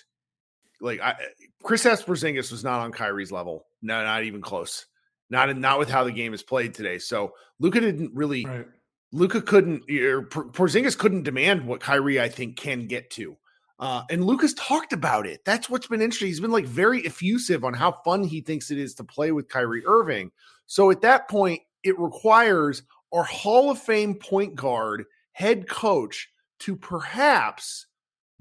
Like 0.80 1.00
I, 1.00 1.14
Chris 1.62 1.84
Porzingis 1.84 2.50
was 2.50 2.64
not 2.64 2.80
on 2.80 2.92
Kyrie's 2.92 3.32
level. 3.32 3.64
No, 3.82 4.02
not 4.02 4.24
even 4.24 4.40
close. 4.40 4.86
Not 5.30 5.56
not 5.56 5.78
with 5.78 5.90
how 5.90 6.04
the 6.04 6.12
game 6.12 6.34
is 6.34 6.42
played 6.42 6.74
today. 6.74 6.98
So 6.98 7.34
Luka 7.58 7.80
didn't 7.80 8.14
really. 8.14 8.44
Right. 8.44 8.66
Luka 9.12 9.42
couldn't. 9.42 9.90
Or 9.90 10.22
Por- 10.22 10.50
Porzingis 10.50 10.96
couldn't 10.96 11.24
demand 11.24 11.66
what 11.66 11.80
Kyrie 11.80 12.20
I 12.20 12.28
think 12.28 12.56
can 12.56 12.86
get 12.86 13.10
to. 13.10 13.36
Uh, 13.78 14.04
and 14.10 14.24
Luka's 14.24 14.54
talked 14.54 14.92
about 14.92 15.26
it. 15.26 15.44
That's 15.44 15.68
what's 15.68 15.88
been 15.88 16.00
interesting. 16.00 16.28
He's 16.28 16.40
been 16.40 16.52
like 16.52 16.66
very 16.66 17.04
effusive 17.04 17.64
on 17.64 17.74
how 17.74 17.98
fun 18.04 18.22
he 18.22 18.40
thinks 18.40 18.70
it 18.70 18.78
is 18.78 18.94
to 18.94 19.04
play 19.04 19.32
with 19.32 19.48
Kyrie 19.48 19.84
Irving. 19.84 20.30
So 20.66 20.90
at 20.90 21.00
that 21.00 21.28
point, 21.28 21.62
it 21.82 21.98
requires 21.98 22.82
our 23.12 23.24
Hall 23.24 23.70
of 23.70 23.78
Fame 23.78 24.14
point 24.14 24.54
guard, 24.54 25.04
head 25.32 25.68
coach, 25.68 26.28
to 26.60 26.76
perhaps 26.76 27.86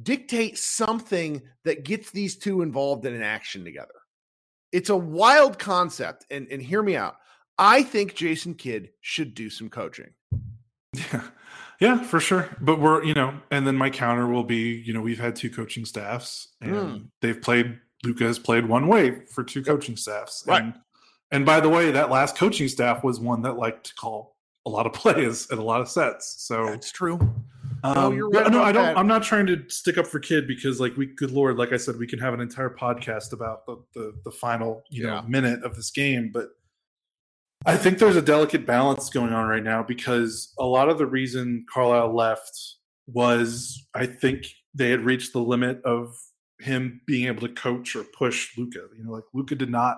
dictate 0.02 0.58
something 0.58 1.42
that 1.66 1.86
gets 1.86 2.12
these 2.12 2.38
two 2.38 2.62
involved 2.62 3.06
in 3.06 3.16
an 3.16 3.24
action 3.24 3.64
together. 3.64 4.01
It's 4.72 4.90
a 4.90 4.96
wild 4.98 5.60
concept. 5.60 6.26
And, 6.32 6.48
and 6.50 6.62
hear 6.62 6.82
me 6.84 6.96
out. 6.96 7.16
I 7.58 7.84
think 7.84 8.16
Jason 8.16 8.56
Kidd 8.56 8.90
should 9.02 9.34
do 9.34 9.50
some 9.50 9.70
coaching. 9.70 10.12
Yeah. 10.94 11.24
Yeah, 11.80 12.04
for 12.04 12.20
sure. 12.20 12.48
But 12.62 12.80
we're, 12.80 13.04
you 13.04 13.14
know, 13.16 13.34
and 13.50 13.66
then 13.66 13.76
my 13.76 13.90
counter 13.90 14.28
will 14.28 14.44
be, 14.44 14.76
you 14.86 14.94
know, 14.94 15.02
we've 15.02 15.20
had 15.20 15.36
two 15.36 15.50
coaching 15.50 15.84
staffs 15.86 16.50
and 16.62 16.72
Mm. 16.74 17.08
they've 17.22 17.42
played 17.42 17.80
Luka 18.04 18.24
has 18.24 18.40
played 18.40 18.66
one 18.68 18.88
way 18.88 19.26
for 19.26 19.44
two 19.44 19.64
coaching 19.64 19.96
staffs. 19.96 20.44
Right. 20.48 20.62
And 20.64 20.74
and 21.32 21.46
by 21.46 21.60
the 21.60 21.70
way, 21.70 21.92
that 21.92 22.10
last 22.12 22.36
coaching 22.38 22.68
staff 22.68 23.04
was 23.04 23.20
one 23.20 23.42
that 23.44 23.58
liked 23.58 23.86
to 23.88 23.96
call 23.96 24.36
a 24.66 24.70
lot 24.70 24.86
of 24.86 24.94
plays 25.02 25.50
and 25.50 25.60
a 25.60 25.64
lot 25.64 25.82
of 25.82 25.88
sets. 25.90 26.36
So 26.40 26.68
it's 26.68 26.92
true. 26.92 27.20
Um, 27.84 28.16
you're 28.16 28.30
but 28.30 28.44
right 28.44 28.52
no, 28.52 28.64
I 28.64 28.72
don't 28.72 28.84
that. 28.84 28.98
I'm 28.98 29.08
not 29.08 29.24
trying 29.24 29.48
to 29.48 29.64
stick 29.70 29.98
up 29.98 30.06
for 30.08 30.20
Kidd 30.20 30.48
because 30.48 30.80
like 30.80 30.96
we 30.98 31.08
good 31.08 31.32
lord, 31.32 31.58
like 31.58 31.74
I 31.74 31.78
said, 31.78 31.98
we 31.98 32.06
can 32.08 32.20
have 32.20 32.34
an 32.34 32.40
entire 32.42 32.70
podcast 32.70 33.34
about 33.34 33.66
the 33.66 33.84
the, 33.96 34.14
the 34.26 34.32
final, 34.32 34.84
you 34.90 35.06
Yeah. 35.06 35.22
know, 35.22 35.28
minute 35.28 35.64
of 35.64 35.76
this 35.76 35.90
game. 35.92 36.32
But 36.34 36.50
I 37.66 37.78
think 37.78 38.00
there's 38.00 38.16
a 38.16 38.22
delicate 38.22 38.66
balance 38.66 39.10
going 39.10 39.34
on 39.34 39.48
right 39.48 39.64
now 39.64 39.84
because 39.84 40.54
a 40.60 40.66
lot 40.66 40.90
of 40.90 40.98
the 40.98 41.06
reason 41.06 41.66
Carlisle 41.72 42.16
left 42.16 42.60
was 43.08 43.88
I 43.94 44.06
think 44.06 44.46
they 44.74 44.90
had 44.90 45.02
reached 45.02 45.34
the 45.34 45.40
limit 45.42 45.82
of 45.84 46.16
him 46.60 47.02
being 47.08 47.28
able 47.28 47.48
to 47.48 47.54
coach 47.54 47.96
or 47.96 48.04
push 48.04 48.56
Luka. 48.58 48.88
You 48.98 49.04
know, 49.06 49.12
like 49.12 49.24
Luka 49.34 49.56
did 49.56 49.70
not 49.70 49.98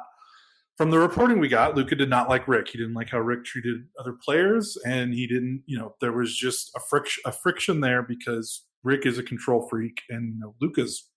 from 0.84 0.92
the 0.92 1.00
reporting 1.00 1.40
we 1.40 1.48
got, 1.48 1.78
Luka 1.78 1.96
did 1.96 2.10
not 2.10 2.28
like 2.28 2.46
Rick. 2.46 2.68
He 2.68 2.78
didn't 2.78 2.94
like 2.94 3.10
how 3.10 3.20
Rick 3.20 3.46
treated 3.46 3.86
other 3.98 4.12
players, 4.22 4.78
and 4.86 5.14
he 5.14 5.26
didn't, 5.28 5.64
you 5.66 5.78
know, 5.78 5.96
there 6.02 6.12
was 6.12 6.36
just 6.36 6.72
a 6.76 6.82
friction 6.82 7.24
a 7.26 7.32
friction 7.32 7.80
there 7.80 8.04
because 8.04 8.66
Rick 8.84 9.06
is 9.06 9.18
a 9.18 9.24
control 9.24 9.66
freak 9.70 10.02
and 10.10 10.34
you 10.34 10.40
know, 10.42 10.56
Luka's 10.60 11.10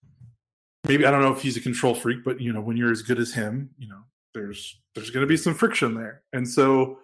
maybe 0.87 1.05
I 1.05 1.11
don't 1.11 1.21
know 1.21 1.33
if 1.33 1.43
he's 1.43 1.57
a 1.57 1.61
control 1.61 1.97
freak, 1.97 2.19
but 2.25 2.41
you 2.41 2.53
know, 2.53 2.61
when 2.61 2.77
you're 2.77 2.93
as 2.93 3.03
good 3.03 3.19
as 3.19 3.33
him, 3.33 3.71
you 3.77 3.89
know, 3.89 4.03
there's 4.35 4.81
there's 4.95 5.11
going 5.11 5.25
to 5.25 5.29
be 5.29 5.37
some 5.37 5.53
friction 5.53 5.95
there, 5.95 6.23
and 6.33 6.49
so 6.49 7.01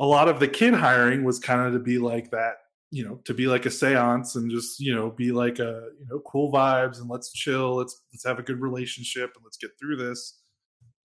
a 0.00 0.04
lot 0.04 0.28
of 0.28 0.40
the 0.40 0.48
Kidd 0.48 0.74
hiring 0.74 1.22
was 1.22 1.38
kind 1.38 1.64
of 1.64 1.74
to 1.74 1.78
be 1.78 1.98
like 1.98 2.32
that, 2.32 2.54
you 2.90 3.04
know, 3.04 3.20
to 3.24 3.34
be 3.34 3.46
like 3.46 3.66
a 3.66 3.68
séance 3.68 4.34
and 4.34 4.50
just 4.50 4.80
you 4.80 4.92
know 4.92 5.10
be 5.10 5.30
like 5.30 5.60
a 5.60 5.90
you 6.00 6.06
know 6.10 6.18
cool 6.26 6.50
vibes 6.50 7.00
and 7.00 7.08
let's 7.08 7.32
chill, 7.32 7.76
let's 7.76 8.02
let's 8.12 8.26
have 8.26 8.40
a 8.40 8.42
good 8.42 8.60
relationship 8.60 9.30
and 9.36 9.44
let's 9.44 9.58
get 9.58 9.70
through 9.78 9.94
this. 9.94 10.39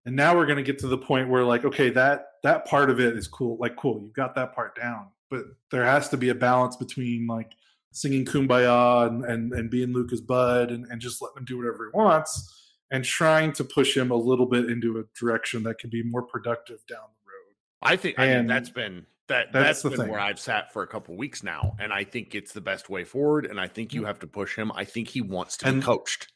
And 0.05 0.15
now 0.15 0.35
we're 0.35 0.45
going 0.45 0.57
to 0.57 0.63
get 0.63 0.79
to 0.79 0.87
the 0.87 0.97
point 0.97 1.29
where 1.29 1.43
like 1.43 1.63
okay 1.65 1.89
that 1.91 2.27
that 2.43 2.65
part 2.65 2.89
of 2.89 2.99
it 2.99 3.15
is 3.15 3.27
cool, 3.27 3.57
like 3.59 3.75
cool, 3.75 4.01
you've 4.01 4.13
got 4.13 4.35
that 4.35 4.53
part 4.53 4.75
down, 4.75 5.07
but 5.29 5.43
there 5.71 5.85
has 5.85 6.09
to 6.09 6.17
be 6.17 6.29
a 6.29 6.35
balance 6.35 6.75
between 6.75 7.27
like 7.27 7.53
singing 7.91 8.25
kumbaya 8.25 9.07
and, 9.07 9.23
and, 9.23 9.53
and 9.53 9.69
being 9.69 9.93
luka's 9.93 10.19
bud 10.19 10.71
and, 10.71 10.85
and 10.87 10.99
just 10.99 11.21
letting 11.21 11.37
him 11.37 11.45
do 11.45 11.57
whatever 11.57 11.85
he 11.85 11.97
wants 11.97 12.59
and 12.91 13.03
trying 13.03 13.51
to 13.53 13.63
push 13.63 13.95
him 13.95 14.11
a 14.11 14.15
little 14.15 14.45
bit 14.45 14.69
into 14.69 14.99
a 14.99 15.03
direction 15.19 15.63
that 15.63 15.79
can 15.79 15.89
be 15.89 16.03
more 16.03 16.21
productive 16.21 16.85
down 16.87 16.99
the 16.99 17.31
road. 17.31 17.55
I 17.81 17.95
think 17.95 18.19
I 18.19 18.27
mean, 18.27 18.47
that's 18.47 18.69
been 18.69 19.05
that 19.27 19.53
that's, 19.53 19.81
that's 19.81 19.95
been 19.95 20.05
thing. 20.05 20.11
where 20.11 20.19
I've 20.19 20.39
sat 20.39 20.73
for 20.73 20.83
a 20.83 20.87
couple 20.87 21.15
weeks 21.15 21.43
now, 21.43 21.75
and 21.79 21.93
I 21.93 22.03
think 22.03 22.35
it's 22.35 22.51
the 22.51 22.61
best 22.61 22.89
way 22.89 23.03
forward. 23.03 23.45
And 23.45 23.59
I 23.59 23.67
think 23.67 23.93
you 23.93 24.01
mm. 24.01 24.07
have 24.07 24.19
to 24.19 24.27
push 24.27 24.55
him. 24.55 24.71
I 24.75 24.85
think 24.85 25.07
he 25.07 25.21
wants 25.21 25.57
to 25.57 25.67
and, 25.67 25.79
be 25.79 25.85
coached. 25.85 26.32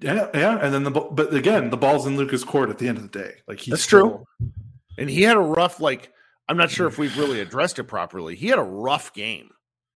Yeah, 0.00 0.28
yeah, 0.34 0.58
and 0.60 0.74
then 0.74 0.82
the 0.84 0.90
but 0.90 1.32
again, 1.32 1.70
the 1.70 1.76
ball's 1.76 2.06
in 2.06 2.16
Luka's 2.16 2.44
court 2.44 2.70
at 2.70 2.78
the 2.78 2.86
end 2.86 2.98
of 2.98 3.10
the 3.10 3.18
day. 3.18 3.32
Like 3.46 3.58
he's 3.58 3.72
that's 3.72 3.82
still, 3.82 4.26
true. 4.38 4.50
And 4.98 5.08
he 5.08 5.22
had 5.22 5.36
a 5.36 5.40
rough 5.40 5.80
like. 5.80 6.12
I'm 6.50 6.56
not 6.56 6.70
sure 6.70 6.86
if 6.86 6.96
we've 6.96 7.16
really 7.18 7.40
addressed 7.40 7.78
it 7.78 7.84
properly. 7.84 8.34
He 8.34 8.48
had 8.48 8.58
a 8.58 8.62
rough 8.62 9.12
game. 9.12 9.50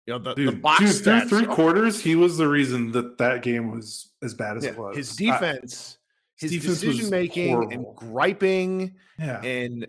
You 0.06 0.14
know, 0.14 0.18
the, 0.18 0.34
dude, 0.34 0.48
the 0.48 0.52
box 0.56 1.00
dude, 1.00 1.04
through 1.04 1.44
three 1.44 1.46
quarters, 1.46 2.00
he 2.00 2.16
was 2.16 2.36
the 2.36 2.48
reason 2.48 2.90
that 2.92 3.18
that 3.18 3.42
game 3.42 3.70
was 3.70 4.10
as 4.22 4.34
bad 4.34 4.56
as 4.56 4.64
yeah, 4.64 4.70
it 4.70 4.78
was. 4.78 4.96
His 4.96 5.14
defense, 5.14 5.98
I, 5.98 6.40
his, 6.40 6.50
defense 6.50 6.80
decision 6.80 7.10
making, 7.10 7.72
and 7.72 7.84
griping, 7.94 8.96
yeah. 9.18 9.40
and 9.42 9.86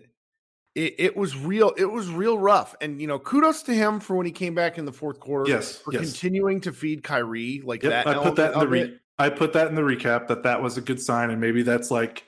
it, 0.76 0.94
it, 0.98 1.16
was 1.16 1.36
real. 1.36 1.72
It 1.76 1.86
was 1.86 2.08
real 2.08 2.38
rough. 2.38 2.76
And 2.80 3.00
you 3.00 3.08
know, 3.08 3.18
kudos 3.18 3.62
to 3.64 3.74
him 3.74 3.98
for 3.98 4.14
when 4.14 4.26
he 4.26 4.32
came 4.32 4.54
back 4.54 4.78
in 4.78 4.84
the 4.84 4.92
fourth 4.92 5.18
quarter. 5.18 5.50
Yes, 5.50 5.76
for 5.76 5.92
yes. 5.92 6.02
continuing 6.02 6.60
to 6.60 6.72
feed 6.72 7.02
Kyrie 7.02 7.62
like 7.64 7.82
yep, 7.82 8.04
that. 8.04 8.06
I 8.06 8.22
put 8.22 8.36
that 8.36 8.52
in 8.52 8.60
the 8.60 8.68
re- 8.68 8.98
I 9.18 9.30
put 9.30 9.52
that 9.52 9.68
in 9.68 9.74
the 9.74 9.82
recap 9.82 10.28
that 10.28 10.42
that 10.44 10.62
was 10.62 10.76
a 10.76 10.80
good 10.80 11.00
sign, 11.00 11.30
and 11.30 11.40
maybe 11.40 11.62
that's 11.62 11.90
like 11.90 12.24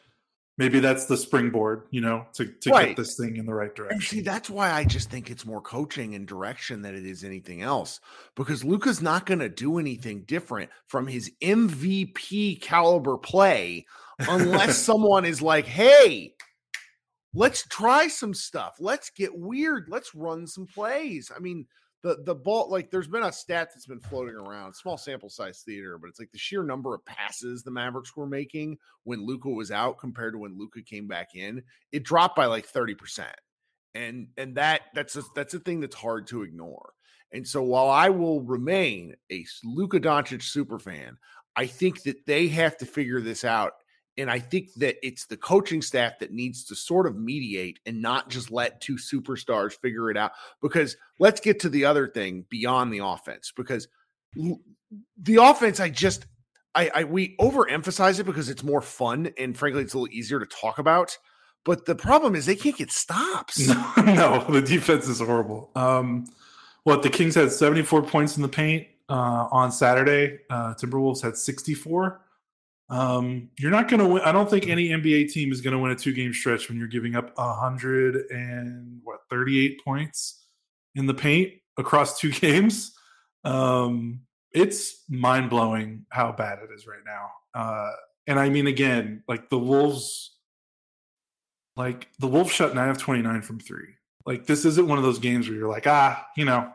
maybe 0.56 0.80
that's 0.80 1.06
the 1.06 1.16
springboard, 1.16 1.82
you 1.90 2.00
know, 2.00 2.26
to, 2.34 2.46
to 2.46 2.70
right. 2.70 2.88
get 2.88 2.96
this 2.96 3.16
thing 3.16 3.36
in 3.36 3.46
the 3.46 3.54
right 3.54 3.74
direction. 3.74 3.96
And 3.96 4.02
see, 4.02 4.20
that's 4.20 4.48
why 4.48 4.70
I 4.70 4.84
just 4.84 5.10
think 5.10 5.30
it's 5.30 5.44
more 5.44 5.60
coaching 5.60 6.14
and 6.14 6.26
direction 6.26 6.82
than 6.82 6.94
it 6.94 7.04
is 7.04 7.24
anything 7.24 7.62
else. 7.62 8.00
Because 8.36 8.64
Luka's 8.64 9.02
not 9.02 9.26
going 9.26 9.40
to 9.40 9.48
do 9.48 9.78
anything 9.78 10.22
different 10.22 10.70
from 10.86 11.06
his 11.06 11.30
MVP 11.42 12.60
caliber 12.60 13.18
play 13.18 13.86
unless 14.18 14.78
someone 14.84 15.24
is 15.24 15.42
like, 15.42 15.66
hey, 15.66 16.34
let's 17.34 17.66
try 17.66 18.06
some 18.06 18.34
stuff. 18.34 18.76
Let's 18.78 19.10
get 19.10 19.36
weird. 19.36 19.86
Let's 19.88 20.14
run 20.14 20.46
some 20.46 20.66
plays. 20.66 21.32
I 21.34 21.40
mean, 21.40 21.66
the 22.04 22.18
the 22.24 22.34
ball 22.34 22.70
like 22.70 22.90
there's 22.90 23.08
been 23.08 23.24
a 23.24 23.32
stat 23.32 23.70
that's 23.72 23.86
been 23.86 23.98
floating 23.98 24.36
around 24.36 24.74
small 24.74 24.98
sample 24.98 25.30
size 25.30 25.62
theater 25.64 25.98
but 25.98 26.08
it's 26.08 26.20
like 26.20 26.30
the 26.30 26.38
sheer 26.38 26.62
number 26.62 26.94
of 26.94 27.04
passes 27.06 27.62
the 27.62 27.70
mavericks 27.70 28.14
were 28.14 28.26
making 28.26 28.76
when 29.04 29.26
luka 29.26 29.48
was 29.48 29.72
out 29.72 29.98
compared 29.98 30.34
to 30.34 30.38
when 30.38 30.56
luka 30.56 30.82
came 30.82 31.08
back 31.08 31.34
in 31.34 31.62
it 31.90 32.04
dropped 32.04 32.36
by 32.36 32.44
like 32.44 32.70
30% 32.70 33.24
and 33.94 34.28
and 34.36 34.56
that 34.56 34.82
that's 34.94 35.16
a, 35.16 35.22
that's 35.34 35.54
a 35.54 35.58
thing 35.60 35.80
that's 35.80 35.96
hard 35.96 36.26
to 36.28 36.42
ignore. 36.42 36.92
And 37.32 37.48
so 37.48 37.62
while 37.62 37.88
i 37.88 38.10
will 38.10 38.42
remain 38.42 39.14
a 39.32 39.44
luka 39.64 39.98
doncic 39.98 40.42
super 40.42 40.78
fan 40.78 41.16
i 41.56 41.66
think 41.66 42.02
that 42.02 42.26
they 42.26 42.48
have 42.48 42.76
to 42.76 42.86
figure 42.86 43.20
this 43.20 43.44
out 43.44 43.72
and 44.16 44.30
I 44.30 44.38
think 44.38 44.72
that 44.74 44.96
it's 45.02 45.26
the 45.26 45.36
coaching 45.36 45.82
staff 45.82 46.18
that 46.20 46.32
needs 46.32 46.64
to 46.66 46.76
sort 46.76 47.06
of 47.06 47.16
mediate 47.16 47.80
and 47.84 48.00
not 48.00 48.28
just 48.30 48.50
let 48.50 48.80
two 48.80 48.94
superstars 48.94 49.72
figure 49.72 50.10
it 50.10 50.16
out. 50.16 50.32
Because 50.62 50.96
let's 51.18 51.40
get 51.40 51.60
to 51.60 51.68
the 51.68 51.84
other 51.84 52.06
thing 52.06 52.44
beyond 52.48 52.92
the 52.92 53.04
offense. 53.04 53.52
Because 53.56 53.88
the 54.34 55.36
offense, 55.36 55.80
I 55.80 55.90
just, 55.90 56.26
I, 56.74 56.90
I 56.94 57.04
we 57.04 57.36
overemphasize 57.36 58.20
it 58.20 58.24
because 58.24 58.48
it's 58.48 58.62
more 58.62 58.80
fun 58.82 59.32
and 59.38 59.56
frankly, 59.56 59.82
it's 59.82 59.94
a 59.94 59.98
little 59.98 60.14
easier 60.14 60.38
to 60.38 60.46
talk 60.46 60.78
about. 60.78 61.16
But 61.64 61.86
the 61.86 61.94
problem 61.94 62.34
is 62.34 62.46
they 62.46 62.56
can't 62.56 62.76
get 62.76 62.92
stops. 62.92 63.66
No, 63.66 63.92
no 64.04 64.44
the 64.48 64.62
defense 64.62 65.08
is 65.08 65.20
horrible. 65.20 65.70
Um, 65.74 66.26
what 66.84 67.02
the 67.02 67.10
Kings 67.10 67.34
had 67.34 67.50
74 67.50 68.02
points 68.02 68.36
in 68.36 68.42
the 68.42 68.48
paint 68.48 68.86
uh, 69.08 69.48
on 69.50 69.72
Saturday. 69.72 70.40
Uh, 70.50 70.74
Timberwolves 70.74 71.22
had 71.22 71.36
64. 71.36 72.20
Um, 72.90 73.50
you're 73.58 73.70
not 73.70 73.88
going 73.88 74.00
to 74.00 74.06
win. 74.06 74.22
I 74.22 74.32
don't 74.32 74.48
think 74.48 74.68
any 74.68 74.88
NBA 74.88 75.32
team 75.32 75.52
is 75.52 75.60
going 75.60 75.72
to 75.72 75.78
win 75.78 75.92
a 75.92 75.96
two 75.96 76.12
game 76.12 76.32
stretch 76.32 76.68
when 76.68 76.78
you're 76.78 76.88
giving 76.88 77.16
up 77.16 77.32
a 77.38 77.54
hundred 77.54 78.30
and 78.30 79.00
what 79.04 79.20
38 79.30 79.80
points 79.84 80.44
in 80.94 81.06
the 81.06 81.14
paint 81.14 81.52
across 81.78 82.18
two 82.18 82.30
games. 82.40 82.92
Um, 83.44 84.20
it's 84.52 85.02
mind 85.08 85.50
blowing 85.50 86.06
how 86.10 86.32
bad 86.32 86.58
it 86.60 86.70
is 86.74 86.86
right 86.86 87.02
now. 87.04 87.30
Uh, 87.54 87.90
and 88.26 88.38
I 88.38 88.48
mean, 88.48 88.66
again, 88.66 89.22
like 89.28 89.48
the 89.50 89.58
Wolves, 89.58 90.36
like 91.76 92.08
the 92.18 92.26
Wolves 92.26 92.52
shut 92.52 92.74
nine 92.74 92.88
of 92.88 92.98
29 92.98 93.42
from 93.42 93.60
three. 93.60 93.94
Like 94.26 94.46
this 94.46 94.64
isn't 94.64 94.88
one 94.88 94.98
of 94.98 95.04
those 95.04 95.18
games 95.18 95.48
where 95.48 95.58
you're 95.58 95.68
like, 95.68 95.86
ah, 95.86 96.26
you 96.36 96.44
know, 96.44 96.70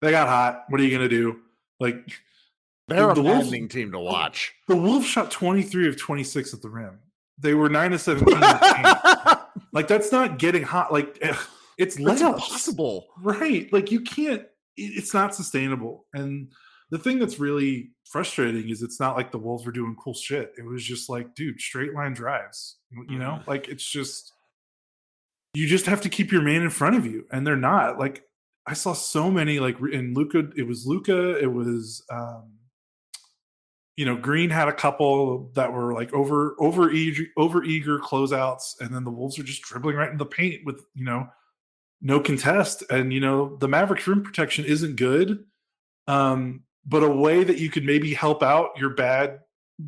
they 0.00 0.10
got 0.10 0.28
hot. 0.28 0.64
What 0.68 0.80
are 0.80 0.84
you 0.84 0.90
going 0.90 1.08
to 1.08 1.16
do? 1.16 1.40
Like 1.80 1.96
they're 2.88 3.14
the, 3.14 3.20
a 3.20 3.24
Wolves, 3.24 3.50
team 3.50 3.92
to 3.92 3.98
watch. 3.98 4.52
The 4.68 4.76
Wolves 4.76 5.06
shot 5.06 5.30
23 5.30 5.88
of 5.88 5.96
26 5.96 6.54
at 6.54 6.62
the 6.62 6.68
rim. 6.68 6.98
They 7.38 7.54
were 7.54 7.68
9 7.68 7.92
to 7.92 7.98
17. 7.98 8.40
like 9.72 9.88
that's 9.88 10.12
not 10.12 10.38
getting 10.38 10.62
hot. 10.62 10.92
Like 10.92 11.18
it's 11.78 11.96
that's 11.96 12.20
impossible. 12.20 13.06
Right. 13.20 13.72
Like 13.72 13.90
you 13.90 14.00
can't 14.00 14.44
it's 14.76 15.14
not 15.14 15.34
sustainable. 15.34 16.06
And 16.14 16.52
the 16.90 16.98
thing 16.98 17.18
that's 17.18 17.38
really 17.38 17.90
frustrating 18.04 18.68
is 18.68 18.82
it's 18.82 19.00
not 19.00 19.16
like 19.16 19.32
the 19.32 19.38
Wolves 19.38 19.64
were 19.64 19.72
doing 19.72 19.96
cool 19.98 20.14
shit. 20.14 20.52
It 20.58 20.64
was 20.64 20.84
just 20.84 21.08
like, 21.08 21.34
dude, 21.34 21.60
straight 21.60 21.94
line 21.94 22.14
drives. 22.14 22.76
You 23.08 23.18
know, 23.18 23.40
mm. 23.40 23.46
like 23.46 23.68
it's 23.68 23.88
just 23.88 24.32
you 25.54 25.66
just 25.66 25.86
have 25.86 26.02
to 26.02 26.08
keep 26.08 26.32
your 26.32 26.42
man 26.42 26.62
in 26.62 26.70
front 26.70 26.96
of 26.96 27.06
you, 27.06 27.26
and 27.32 27.46
they're 27.46 27.56
not. 27.56 27.98
Like 27.98 28.24
I 28.66 28.74
saw 28.74 28.92
so 28.92 29.30
many 29.30 29.58
like 29.58 29.78
in 29.80 30.14
Luka, 30.14 30.50
It 30.56 30.66
was 30.66 30.86
Luka, 30.86 31.38
It 31.38 31.52
was 31.52 32.04
um 32.10 32.52
you 33.96 34.06
know, 34.06 34.16
Green 34.16 34.50
had 34.50 34.68
a 34.68 34.72
couple 34.72 35.50
that 35.54 35.72
were 35.72 35.92
like 35.92 36.12
over 36.14 36.56
over 36.58 36.90
eager, 36.90 37.24
over 37.36 37.62
eager 37.62 37.98
closeouts, 37.98 38.80
and 38.80 38.94
then 38.94 39.04
the 39.04 39.10
Wolves 39.10 39.38
are 39.38 39.44
just 39.44 39.62
dribbling 39.62 39.96
right 39.96 40.10
in 40.10 40.18
the 40.18 40.26
paint 40.26 40.64
with 40.64 40.84
you 40.94 41.04
know 41.04 41.28
no 42.00 42.20
contest. 42.20 42.82
And 42.88 43.12
you 43.12 43.20
know 43.20 43.56
the 43.56 43.68
Mavericks 43.68 44.06
rim 44.06 44.22
protection 44.22 44.64
isn't 44.64 44.96
good, 44.96 45.44
um, 46.06 46.62
but 46.86 47.02
a 47.02 47.10
way 47.10 47.44
that 47.44 47.58
you 47.58 47.68
could 47.68 47.84
maybe 47.84 48.14
help 48.14 48.42
out 48.42 48.78
your 48.78 48.90
bad 48.90 49.40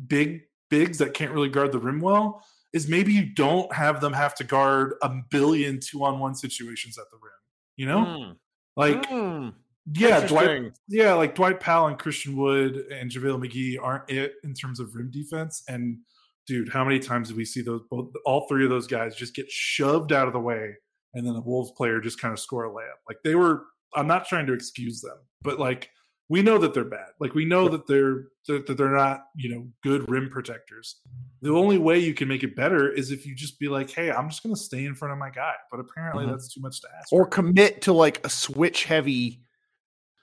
big 0.07 0.41
bigs 0.69 0.99
that 0.99 1.13
can't 1.13 1.31
really 1.31 1.49
guard 1.49 1.71
the 1.71 1.79
rim 1.79 1.99
well 1.99 2.43
is 2.73 2.87
maybe 2.87 3.13
you 3.13 3.25
don't 3.25 3.73
have 3.73 4.01
them 4.01 4.13
have 4.13 4.35
to 4.35 4.43
guard 4.43 4.95
a 5.01 5.09
billion 5.29 5.79
two 5.79 6.03
on 6.03 6.19
one 6.19 6.35
situations 6.35 6.97
at 6.99 7.05
the 7.09 7.17
rim. 7.17 7.31
You 7.75 7.85
know, 7.87 7.99
mm. 7.99 8.35
like. 8.75 9.01
Mm 9.09 9.53
yeah, 9.93 10.25
Dwight. 10.25 10.73
Yeah, 10.87 11.13
like 11.13 11.35
Dwight 11.35 11.59
Powell 11.59 11.87
and 11.87 11.99
Christian 11.99 12.35
Wood 12.35 12.85
and 12.91 13.11
JaVale 13.11 13.45
McGee 13.45 13.77
aren't 13.81 14.09
it 14.09 14.33
in 14.43 14.53
terms 14.53 14.79
of 14.79 14.95
rim 14.95 15.11
defense. 15.11 15.63
And 15.67 15.99
dude, 16.47 16.69
how 16.69 16.83
many 16.83 16.99
times 16.99 17.29
do 17.29 17.35
we 17.35 17.45
see 17.45 17.61
those 17.61 17.81
both 17.89 18.11
all 18.25 18.47
three 18.47 18.63
of 18.63 18.69
those 18.69 18.87
guys 18.87 19.15
just 19.15 19.35
get 19.35 19.49
shoved 19.49 20.11
out 20.11 20.27
of 20.27 20.33
the 20.33 20.39
way 20.39 20.73
and 21.13 21.25
then 21.25 21.33
the 21.33 21.41
Wolves 21.41 21.71
player 21.71 21.99
just 21.99 22.19
kind 22.19 22.31
of 22.31 22.39
score 22.39 22.65
a 22.65 22.69
layup? 22.69 22.99
Like 23.07 23.17
they 23.23 23.35
were 23.35 23.65
I'm 23.95 24.07
not 24.07 24.27
trying 24.27 24.47
to 24.47 24.53
excuse 24.53 25.01
them, 25.01 25.17
but 25.41 25.59
like 25.59 25.89
we 26.27 26.41
know 26.41 26.57
that 26.57 26.73
they're 26.73 26.83
bad. 26.83 27.09
Like 27.19 27.35
we 27.35 27.45
know 27.45 27.69
that 27.69 27.85
they're 27.85 28.23
that 28.47 28.75
they're 28.77 28.95
not, 28.95 29.25
you 29.35 29.49
know, 29.49 29.67
good 29.83 30.09
rim 30.09 30.29
protectors. 30.29 30.99
The 31.41 31.51
only 31.51 31.77
way 31.77 31.99
you 31.99 32.15
can 32.15 32.27
make 32.27 32.43
it 32.43 32.55
better 32.55 32.91
is 32.91 33.11
if 33.11 33.25
you 33.25 33.35
just 33.35 33.59
be 33.59 33.67
like, 33.67 33.91
"Hey, 33.91 34.11
I'm 34.11 34.29
just 34.29 34.41
going 34.41 34.55
to 34.55 34.59
stay 34.59 34.85
in 34.85 34.95
front 34.95 35.11
of 35.11 35.19
my 35.19 35.29
guy." 35.29 35.53
But 35.69 35.79
apparently 35.79 36.23
mm-hmm. 36.23 36.31
that's 36.31 36.51
too 36.53 36.61
much 36.61 36.81
to 36.81 36.87
ask. 36.97 37.13
Or 37.13 37.25
for. 37.25 37.29
commit 37.29 37.83
to 37.83 37.93
like 37.93 38.25
a 38.25 38.29
switch 38.29 38.85
heavy 38.85 39.44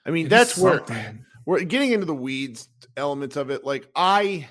I 0.05 0.11
mean, 0.11 0.27
it 0.27 0.29
that's 0.29 0.57
where 0.57 0.83
we're 1.45 1.63
getting 1.63 1.91
into 1.91 2.05
the 2.05 2.15
weeds 2.15 2.69
elements 2.97 3.35
of 3.35 3.49
it. 3.49 3.63
Like 3.63 3.87
I, 3.95 4.47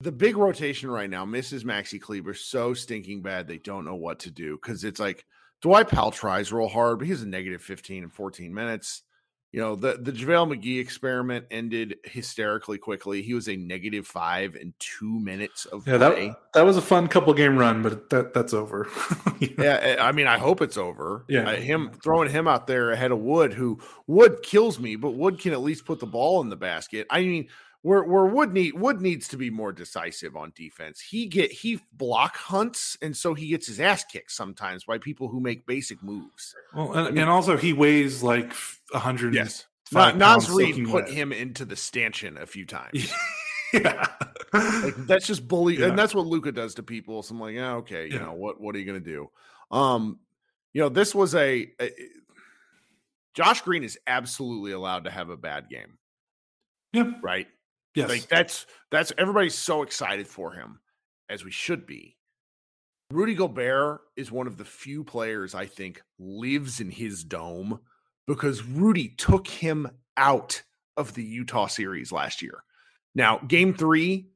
the 0.00 0.12
big 0.12 0.36
rotation 0.36 0.90
right 0.90 1.10
now 1.10 1.24
misses 1.24 1.64
Maxi 1.64 2.00
Kleber 2.00 2.34
so 2.34 2.74
stinking 2.74 3.22
bad 3.22 3.46
they 3.46 3.58
don't 3.58 3.84
know 3.84 3.94
what 3.94 4.20
to 4.20 4.30
do 4.30 4.58
because 4.60 4.84
it's 4.84 5.00
like 5.00 5.24
Dwight 5.62 5.88
Powell 5.88 6.10
tries 6.10 6.52
real 6.52 6.68
hard, 6.68 6.98
but 6.98 7.08
he's 7.08 7.22
a 7.22 7.28
negative 7.28 7.62
15 7.62 8.04
and 8.04 8.12
14 8.12 8.52
minutes 8.52 9.02
you 9.54 9.60
know, 9.60 9.76
the 9.76 9.98
the 10.00 10.10
JaVale 10.10 10.58
McGee 10.58 10.80
experiment 10.80 11.46
ended 11.48 11.98
hysterically 12.02 12.76
quickly. 12.76 13.22
He 13.22 13.34
was 13.34 13.48
a 13.48 13.54
negative 13.54 14.04
five 14.04 14.56
in 14.56 14.74
two 14.80 15.20
minutes 15.20 15.64
of 15.66 15.86
yeah, 15.86 15.96
play. 15.96 16.26
That, 16.26 16.52
that 16.54 16.64
was 16.64 16.76
a 16.76 16.82
fun 16.82 17.06
couple 17.06 17.32
game 17.34 17.56
run, 17.56 17.80
but 17.80 18.10
that 18.10 18.34
that's 18.34 18.52
over. 18.52 18.88
yeah, 19.38 19.78
eh, 19.80 19.96
I 20.00 20.10
mean, 20.10 20.26
I 20.26 20.38
hope 20.38 20.60
it's 20.60 20.76
over. 20.76 21.24
Yeah, 21.28 21.48
uh, 21.48 21.54
him 21.54 21.92
throwing 22.02 22.30
him 22.30 22.48
out 22.48 22.66
there 22.66 22.90
ahead 22.90 23.12
of 23.12 23.20
Wood, 23.20 23.52
who 23.52 23.78
Wood 24.08 24.42
kills 24.42 24.80
me, 24.80 24.96
but 24.96 25.12
Wood 25.12 25.38
can 25.38 25.52
at 25.52 25.60
least 25.60 25.84
put 25.84 26.00
the 26.00 26.06
ball 26.06 26.40
in 26.40 26.48
the 26.48 26.56
basket. 26.56 27.06
I 27.08 27.20
mean, 27.20 27.46
where 27.84 28.02
where 28.02 28.24
Wood 28.24 28.54
need 28.54 28.74
Wood 28.74 29.02
needs 29.02 29.28
to 29.28 29.36
be 29.36 29.50
more 29.50 29.70
decisive 29.70 30.36
on 30.36 30.54
defense. 30.56 31.00
He 31.00 31.26
get 31.26 31.52
he 31.52 31.80
block 31.92 32.34
hunts, 32.34 32.96
and 33.02 33.14
so 33.14 33.34
he 33.34 33.48
gets 33.48 33.66
his 33.66 33.78
ass 33.78 34.02
kicked 34.04 34.32
sometimes 34.32 34.84
by 34.84 34.96
people 34.96 35.28
who 35.28 35.38
make 35.38 35.66
basic 35.66 36.02
moves. 36.02 36.56
Well, 36.74 36.92
and, 36.94 37.08
I 37.08 37.10
mean, 37.10 37.18
and 37.18 37.30
also 37.30 37.58
he 37.58 37.74
weighs 37.74 38.22
like 38.22 38.54
a 38.94 38.98
hundred. 38.98 39.34
Yes, 39.34 39.66
Naz 39.92 40.50
Reid 40.50 40.88
put 40.88 41.04
wet. 41.04 41.12
him 41.12 41.32
into 41.32 41.64
the 41.64 41.76
stanchion 41.76 42.38
a 42.38 42.46
few 42.46 42.64
times. 42.64 43.12
yeah, 43.72 44.06
like 44.52 44.96
that's 45.06 45.26
just 45.26 45.46
bully, 45.46 45.78
yeah. 45.78 45.86
and 45.86 45.98
that's 45.98 46.14
what 46.14 46.26
Luka 46.26 46.52
does 46.52 46.74
to 46.76 46.82
people. 46.82 47.22
So 47.22 47.34
I'm 47.34 47.40
like, 47.40 47.54
yeah, 47.54 47.74
okay, 47.76 48.06
you 48.06 48.14
yeah. 48.14 48.24
know 48.24 48.34
what? 48.34 48.60
What 48.60 48.74
are 48.74 48.78
you 48.78 48.86
gonna 48.86 49.00
do? 49.00 49.30
Um, 49.70 50.20
you 50.72 50.80
know, 50.80 50.88
this 50.88 51.14
was 51.14 51.34
a, 51.34 51.70
a 51.80 51.90
Josh 53.34 53.62
Green 53.62 53.84
is 53.84 53.98
absolutely 54.06 54.72
allowed 54.72 55.04
to 55.04 55.10
have 55.10 55.28
a 55.28 55.36
bad 55.36 55.68
game. 55.68 55.98
Yeah. 56.92 57.12
Right. 57.22 57.48
Yes. 57.94 58.08
Like 58.08 58.28
that's 58.28 58.66
that's 58.90 59.12
everybody's 59.18 59.56
so 59.56 59.82
excited 59.82 60.26
for 60.26 60.52
him, 60.52 60.80
as 61.28 61.44
we 61.44 61.50
should 61.50 61.86
be. 61.86 62.16
Rudy 63.10 63.34
Gobert 63.34 64.00
is 64.16 64.32
one 64.32 64.46
of 64.46 64.56
the 64.56 64.64
few 64.64 65.04
players 65.04 65.54
I 65.54 65.66
think 65.66 66.02
lives 66.18 66.80
in 66.80 66.90
his 66.90 67.22
dome 67.22 67.80
because 68.26 68.64
Rudy 68.64 69.08
took 69.08 69.46
him 69.46 69.88
out 70.16 70.62
of 70.96 71.14
the 71.14 71.24
Utah 71.24 71.66
series 71.66 72.12
last 72.12 72.42
year. 72.42 72.62
Now, 73.14 73.38
game 73.38 73.74
three, 73.74 74.26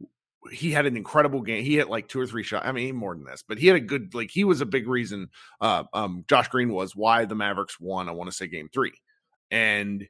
he 0.52 0.70
had 0.70 0.86
an 0.86 0.96
incredible 0.96 1.42
game. 1.42 1.64
He 1.64 1.76
hit 1.76 1.90
like 1.90 2.08
two 2.08 2.20
or 2.20 2.26
three 2.26 2.42
shots. 2.42 2.66
I 2.66 2.72
mean, 2.72 2.96
more 2.96 3.14
than 3.14 3.24
this, 3.24 3.42
but 3.46 3.58
he 3.58 3.66
had 3.66 3.76
a 3.76 3.80
good 3.80 4.14
like 4.14 4.30
he 4.30 4.44
was 4.44 4.60
a 4.60 4.66
big 4.66 4.88
reason. 4.88 5.28
Uh, 5.60 5.84
um, 5.92 6.24
Josh 6.28 6.48
Green 6.48 6.72
was 6.72 6.94
why 6.94 7.24
the 7.24 7.34
Mavericks 7.34 7.80
won. 7.80 8.08
I 8.08 8.12
want 8.12 8.30
to 8.30 8.36
say 8.36 8.46
game 8.46 8.68
three, 8.72 8.94
and 9.50 10.06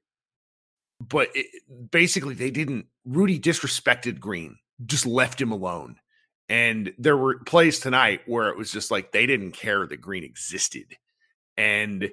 but 1.00 1.28
it, 1.34 1.46
basically 1.90 2.34
they 2.34 2.50
didn't. 2.50 2.86
Rudy 3.04 3.40
disrespected 3.40 4.20
Green, 4.20 4.56
just 4.84 5.06
left 5.06 5.40
him 5.40 5.52
alone. 5.52 5.96
And 6.50 6.94
there 6.98 7.16
were 7.16 7.40
plays 7.40 7.78
tonight 7.78 8.22
where 8.26 8.48
it 8.48 8.56
was 8.56 8.72
just 8.72 8.90
like 8.90 9.12
they 9.12 9.26
didn't 9.26 9.52
care 9.52 9.86
that 9.86 10.00
Green 10.00 10.24
existed, 10.24 10.96
and 11.56 12.10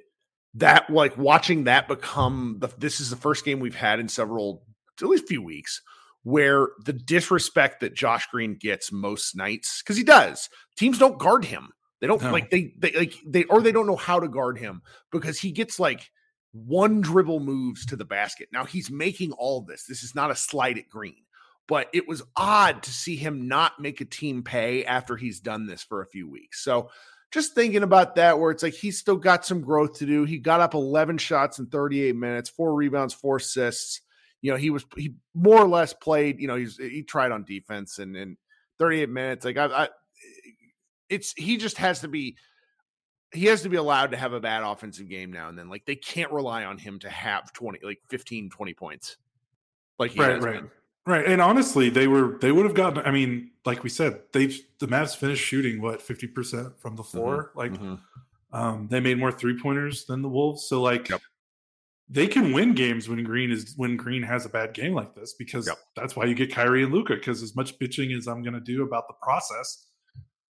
that 0.55 0.89
like 0.89 1.17
watching 1.17 1.65
that 1.65 1.87
become 1.87 2.57
the. 2.59 2.69
This 2.77 2.99
is 2.99 3.09
the 3.09 3.15
first 3.15 3.45
game 3.45 3.59
we've 3.59 3.75
had 3.75 3.99
in 3.99 4.07
several, 4.07 4.63
at 5.01 5.07
least 5.07 5.27
few 5.27 5.41
weeks 5.41 5.81
where 6.25 6.69
the 6.83 6.93
disrespect 6.93 7.81
that 7.81 7.93
Josh 7.93 8.25
Green 8.31 8.55
gets 8.55 8.91
most 8.91 9.35
nights 9.35 9.83
because 9.83 9.95
he 9.95 10.03
does. 10.03 10.49
Teams 10.75 10.97
don't 10.97 11.19
guard 11.19 11.45
him. 11.45 11.69
They 12.01 12.07
don't 12.07 12.21
no. 12.21 12.31
like 12.31 12.49
they 12.49 12.73
they 12.77 12.91
like 12.91 13.13
they 13.25 13.43
or 13.45 13.61
they 13.61 13.71
don't 13.71 13.87
know 13.87 13.95
how 13.95 14.19
to 14.19 14.27
guard 14.27 14.57
him 14.57 14.81
because 15.11 15.39
he 15.39 15.51
gets 15.51 15.79
like 15.79 16.09
one 16.51 17.01
dribble 17.01 17.41
moves 17.41 17.85
to 17.85 17.95
the 17.95 18.05
basket. 18.05 18.49
Now 18.51 18.65
he's 18.65 18.89
making 18.89 19.33
all 19.33 19.61
this. 19.61 19.85
This 19.85 20.03
is 20.03 20.15
not 20.15 20.31
a 20.31 20.35
slide 20.35 20.79
at 20.79 20.89
Green, 20.89 21.23
but 21.67 21.89
it 21.93 22.07
was 22.07 22.23
odd 22.35 22.81
to 22.83 22.91
see 22.91 23.15
him 23.15 23.47
not 23.47 23.79
make 23.79 24.01
a 24.01 24.05
team 24.05 24.41
pay 24.41 24.83
after 24.83 25.15
he's 25.15 25.39
done 25.39 25.67
this 25.67 25.83
for 25.83 26.01
a 26.01 26.07
few 26.07 26.29
weeks. 26.29 26.63
So 26.63 26.89
just 27.31 27.53
thinking 27.53 27.83
about 27.83 28.15
that, 28.15 28.39
where 28.39 28.51
it's 28.51 28.63
like 28.63 28.73
he's 28.73 28.97
still 28.97 29.17
got 29.17 29.45
some 29.45 29.61
growth 29.61 29.99
to 29.99 30.05
do. 30.05 30.23
He 30.25 30.37
got 30.37 30.61
up 30.61 30.73
11 30.73 31.17
shots 31.17 31.59
in 31.59 31.67
38 31.67 32.15
minutes, 32.15 32.49
four 32.49 32.73
rebounds, 32.73 33.13
four 33.13 33.37
assists 33.37 34.01
you 34.45 34.51
know, 34.51 34.57
he 34.57 34.69
was 34.69 34.85
he 34.95 35.15
more 35.33 35.57
or 35.57 35.67
less 35.67 35.91
played. 35.91 36.39
You 36.39 36.47
know, 36.47 36.55
he's 36.55 36.77
he 36.77 37.01
tried 37.01 37.31
on 37.31 37.45
defense 37.45 37.97
and 37.97 38.15
in 38.15 38.37
38 38.77 39.09
minutes. 39.09 39.43
Like 39.43 39.57
I, 39.57 39.65
I, 39.65 39.89
it's 41.09 41.33
he 41.33 41.57
just 41.57 41.79
has 41.79 42.01
to 42.01 42.07
be 42.07 42.37
he 43.33 43.45
has 43.47 43.63
to 43.63 43.69
be 43.69 43.77
allowed 43.77 44.11
to 44.11 44.17
have 44.17 44.33
a 44.33 44.39
bad 44.39 44.61
offensive 44.61 45.09
game 45.09 45.31
now 45.31 45.49
and 45.49 45.57
then. 45.57 45.67
Like 45.67 45.87
they 45.87 45.95
can't 45.95 46.31
rely 46.31 46.63
on 46.63 46.77
him 46.77 46.99
to 46.99 47.09
have 47.09 47.53
20 47.53 47.79
like 47.81 47.97
15 48.09 48.51
20 48.51 48.73
points. 48.75 49.17
Like 49.97 50.15
right, 50.15 50.39
right. 50.39 50.61
Been. 50.61 50.71
Right. 51.05 51.25
And 51.25 51.41
honestly, 51.41 51.89
they 51.89 52.07
were 52.07 52.37
they 52.39 52.51
would 52.51 52.65
have 52.65 52.73
gotten 52.73 53.05
I 53.05 53.11
mean, 53.11 53.51
like 53.65 53.83
we 53.83 53.89
said, 53.89 54.21
they've 54.31 54.59
the 54.79 54.87
Mavs 54.87 55.15
finished 55.15 55.43
shooting 55.43 55.81
what 55.81 55.99
50% 55.99 56.79
from 56.79 56.95
the 56.95 57.03
floor. 57.03 57.49
Mm-hmm. 57.49 57.59
Like 57.59 57.71
mm-hmm. 57.73 57.95
um 58.57 58.87
they 58.89 58.99
made 58.99 59.19
more 59.19 59.31
three 59.31 59.59
pointers 59.59 60.05
than 60.05 60.21
the 60.21 60.29
Wolves. 60.29 60.67
So 60.67 60.81
like 60.81 61.09
yep 61.09 61.21
they 62.07 62.27
can 62.27 62.53
win 62.53 62.75
games 62.75 63.09
when 63.09 63.23
Green 63.23 63.51
is 63.51 63.73
when 63.77 63.97
Green 63.97 64.21
has 64.21 64.45
a 64.45 64.49
bad 64.49 64.73
game 64.73 64.93
like 64.93 65.15
this 65.15 65.33
because 65.33 65.67
yep. 65.67 65.77
that's 65.95 66.15
why 66.15 66.25
you 66.25 66.35
get 66.35 66.53
Kyrie 66.53 66.83
and 66.83 66.93
Luka. 66.93 67.15
Because 67.15 67.41
as 67.41 67.55
much 67.55 67.79
bitching 67.79 68.15
as 68.15 68.27
I'm 68.27 68.43
going 68.43 68.53
to 68.53 68.59
do 68.59 68.83
about 68.83 69.07
the 69.07 69.15
process, 69.21 69.87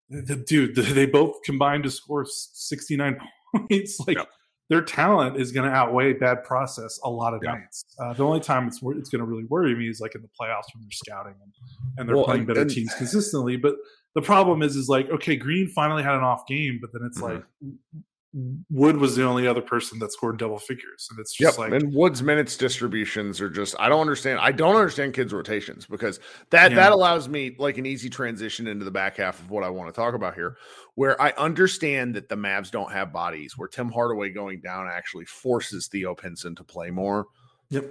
the, 0.10 0.38
dude, 0.38 0.76
the, 0.76 0.82
they 0.82 1.06
both 1.06 1.42
combined 1.44 1.84
to 1.84 1.92
score 1.92 2.26
69 2.26 3.20
points. 3.56 4.00
Like 4.08 4.18
yep. 4.18 4.30
Their 4.72 4.82
talent 4.82 5.36
is 5.36 5.52
going 5.52 5.70
to 5.70 5.76
outweigh 5.76 6.14
bad 6.14 6.46
process 6.46 6.98
a 7.04 7.10
lot 7.10 7.34
of 7.34 7.42
yep. 7.44 7.56
nights. 7.56 7.84
Uh, 8.00 8.14
the 8.14 8.24
only 8.24 8.40
time 8.40 8.70
it's 8.70 8.80
it's 8.82 9.10
going 9.10 9.20
to 9.20 9.26
really 9.26 9.44
worry 9.44 9.76
me 9.76 9.90
is 9.90 10.00
like 10.00 10.16
in 10.16 10.22
the 10.22 10.30
playoffs 10.30 10.64
when 10.74 10.82
they're 10.82 10.92
scouting 10.92 11.36
and, 11.44 11.52
and 11.98 12.08
they're 12.08 12.16
well, 12.16 12.24
playing 12.24 12.46
better 12.46 12.62
and, 12.62 12.72
teams 12.72 12.94
consistently. 12.96 13.58
But 13.58 13.76
the 14.16 14.22
problem 14.22 14.62
is, 14.62 14.78
is 14.78 14.88
like 14.88 15.10
okay, 15.10 15.36
Green 15.36 15.68
finally 15.68 16.04
had 16.04 16.16
an 16.16 16.24
off 16.24 16.48
game, 16.48 16.80
but 16.80 16.94
then 16.94 17.02
it's 17.06 17.22
mm-hmm. 17.22 17.36
like 17.36 17.44
Wood 18.34 18.96
was 18.96 19.18
the 19.18 19.26
only 19.26 19.46
other 19.46 19.62
person 19.62 20.00
that 20.00 20.14
scored 20.14 20.38
double 20.38 20.58
figures, 20.58 21.10
and 21.10 21.20
it's 21.20 21.34
just 21.34 21.58
yep. 21.58 21.72
like 21.72 21.82
and 21.82 21.94
Wood's 21.94 22.24
minutes 22.24 22.56
distributions 22.56 23.42
are 23.42 23.50
just 23.50 23.76
I 23.78 23.90
don't 23.90 24.00
understand. 24.00 24.40
I 24.40 24.54
don't 24.54 24.78
understand 24.78 25.14
Kidd's 25.14 25.34
rotations 25.34 25.86
because 25.86 26.22
that 26.50 26.72
yeah. 26.72 26.78
that 26.78 26.92
allows 26.94 27.28
me 27.28 27.58
like 27.60 27.78
an 27.78 27.86
easy 27.86 28.10
transition 28.10 28.68
into 28.68 28.86
the 28.86 28.92
back 28.92 29.18
half 29.18 29.38
of 29.42 29.50
what 29.50 29.66
I 29.66 29.70
want 29.70 29.94
to 29.94 30.00
talk 30.00 30.14
about 30.14 30.34
here, 30.34 30.56
where 30.96 31.22
I 31.22 31.32
understand 31.38 32.16
that 32.16 32.30
the 32.30 32.36
Mavs 32.36 32.72
don't 32.72 32.92
have 32.94 33.12
bodies, 33.12 33.58
where 33.58 33.68
Tim 33.68 33.92
Hardaway 33.92 34.30
going 34.30 34.62
down 34.62 34.88
actually 34.88 35.26
forces 35.26 35.88
Theo 35.88 36.16
Pinson 36.16 36.56
to 36.56 36.64
play 36.64 36.90
more. 36.90 37.26
Yep. 37.70 37.86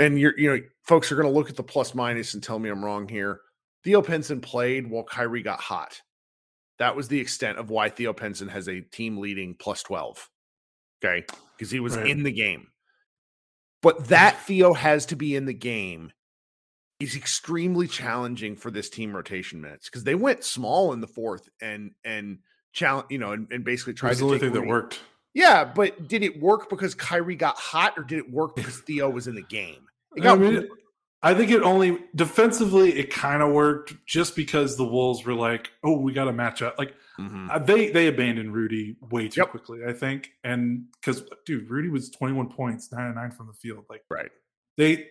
And 0.00 0.18
you're 0.18 0.36
you 0.36 0.50
know 0.50 0.60
folks 0.82 1.12
are 1.12 1.14
going 1.14 1.28
to 1.28 1.32
look 1.32 1.50
at 1.50 1.56
the 1.56 1.62
plus 1.62 1.94
minus 1.94 2.34
and 2.34 2.42
tell 2.42 2.58
me 2.58 2.68
I'm 2.68 2.84
wrong 2.84 3.06
here. 3.06 3.42
Theo 3.84 4.02
Pinson 4.02 4.40
played 4.40 4.90
while 4.90 5.04
Kyrie 5.04 5.42
got 5.42 5.60
hot. 5.60 6.00
That 6.78 6.96
was 6.96 7.08
the 7.08 7.20
extent 7.20 7.58
of 7.58 7.70
why 7.70 7.88
Theo 7.88 8.12
Pinson 8.12 8.48
has 8.48 8.68
a 8.68 8.80
team 8.80 9.18
leading 9.18 9.54
plus 9.54 9.82
12. 9.82 10.28
Okay. 11.04 11.26
Because 11.56 11.70
he 11.70 11.80
was 11.80 11.96
right. 11.96 12.06
in 12.06 12.22
the 12.22 12.32
game. 12.32 12.68
But 13.82 14.08
that 14.08 14.40
Theo 14.42 14.72
has 14.72 15.06
to 15.06 15.16
be 15.16 15.36
in 15.36 15.44
the 15.44 15.54
game 15.54 16.12
is 17.00 17.14
extremely 17.14 17.86
challenging 17.86 18.56
for 18.56 18.70
this 18.70 18.90
team 18.90 19.14
rotation 19.14 19.60
minutes 19.60 19.88
because 19.88 20.04
they 20.04 20.16
went 20.16 20.42
small 20.42 20.92
in 20.92 21.00
the 21.00 21.06
fourth 21.06 21.48
and 21.62 21.92
and 22.04 22.38
challenge, 22.72 23.06
you 23.10 23.18
know, 23.18 23.32
and, 23.32 23.46
and 23.52 23.64
basically 23.64 23.94
tried 23.94 24.14
to 24.14 24.18
the 24.18 24.24
only 24.24 24.38
thing 24.38 24.52
that 24.52 24.66
worked. 24.66 25.00
Yeah, 25.32 25.64
but 25.64 26.08
did 26.08 26.24
it 26.24 26.40
work 26.40 26.68
because 26.68 26.94
Kyrie 26.94 27.36
got 27.36 27.56
hot 27.56 27.94
or 27.96 28.02
did 28.02 28.18
it 28.18 28.30
work 28.30 28.56
because 28.56 28.80
Theo 28.80 29.08
was 29.08 29.28
in 29.28 29.36
the 29.36 29.42
game? 29.42 29.86
It 30.16 30.22
got 30.22 30.38
I 30.38 30.40
mean, 30.40 30.68
I 31.22 31.34
think 31.34 31.50
it 31.50 31.62
only 31.62 31.98
defensively 32.14 32.96
it 32.96 33.12
kind 33.12 33.42
of 33.42 33.52
worked 33.52 33.94
just 34.06 34.36
because 34.36 34.76
the 34.76 34.84
Wolves 34.84 35.24
were 35.24 35.34
like, 35.34 35.70
"Oh, 35.82 35.98
we 35.98 36.12
got 36.12 36.24
to 36.24 36.32
match 36.32 36.62
up." 36.62 36.78
Like 36.78 36.94
mm-hmm. 37.18 37.50
uh, 37.50 37.58
they 37.58 37.90
they 37.90 38.06
abandoned 38.06 38.54
Rudy 38.54 38.96
way 39.10 39.28
too 39.28 39.40
yep. 39.40 39.50
quickly, 39.50 39.80
I 39.86 39.92
think, 39.92 40.30
and 40.44 40.84
because 41.00 41.24
dude, 41.44 41.68
Rudy 41.68 41.88
was 41.88 42.10
twenty 42.10 42.34
one 42.34 42.48
points, 42.48 42.92
nine 42.92 43.06
and 43.06 43.16
nine 43.16 43.32
from 43.32 43.48
the 43.48 43.52
field. 43.52 43.84
Like 43.90 44.02
right, 44.10 44.30
they. 44.76 45.06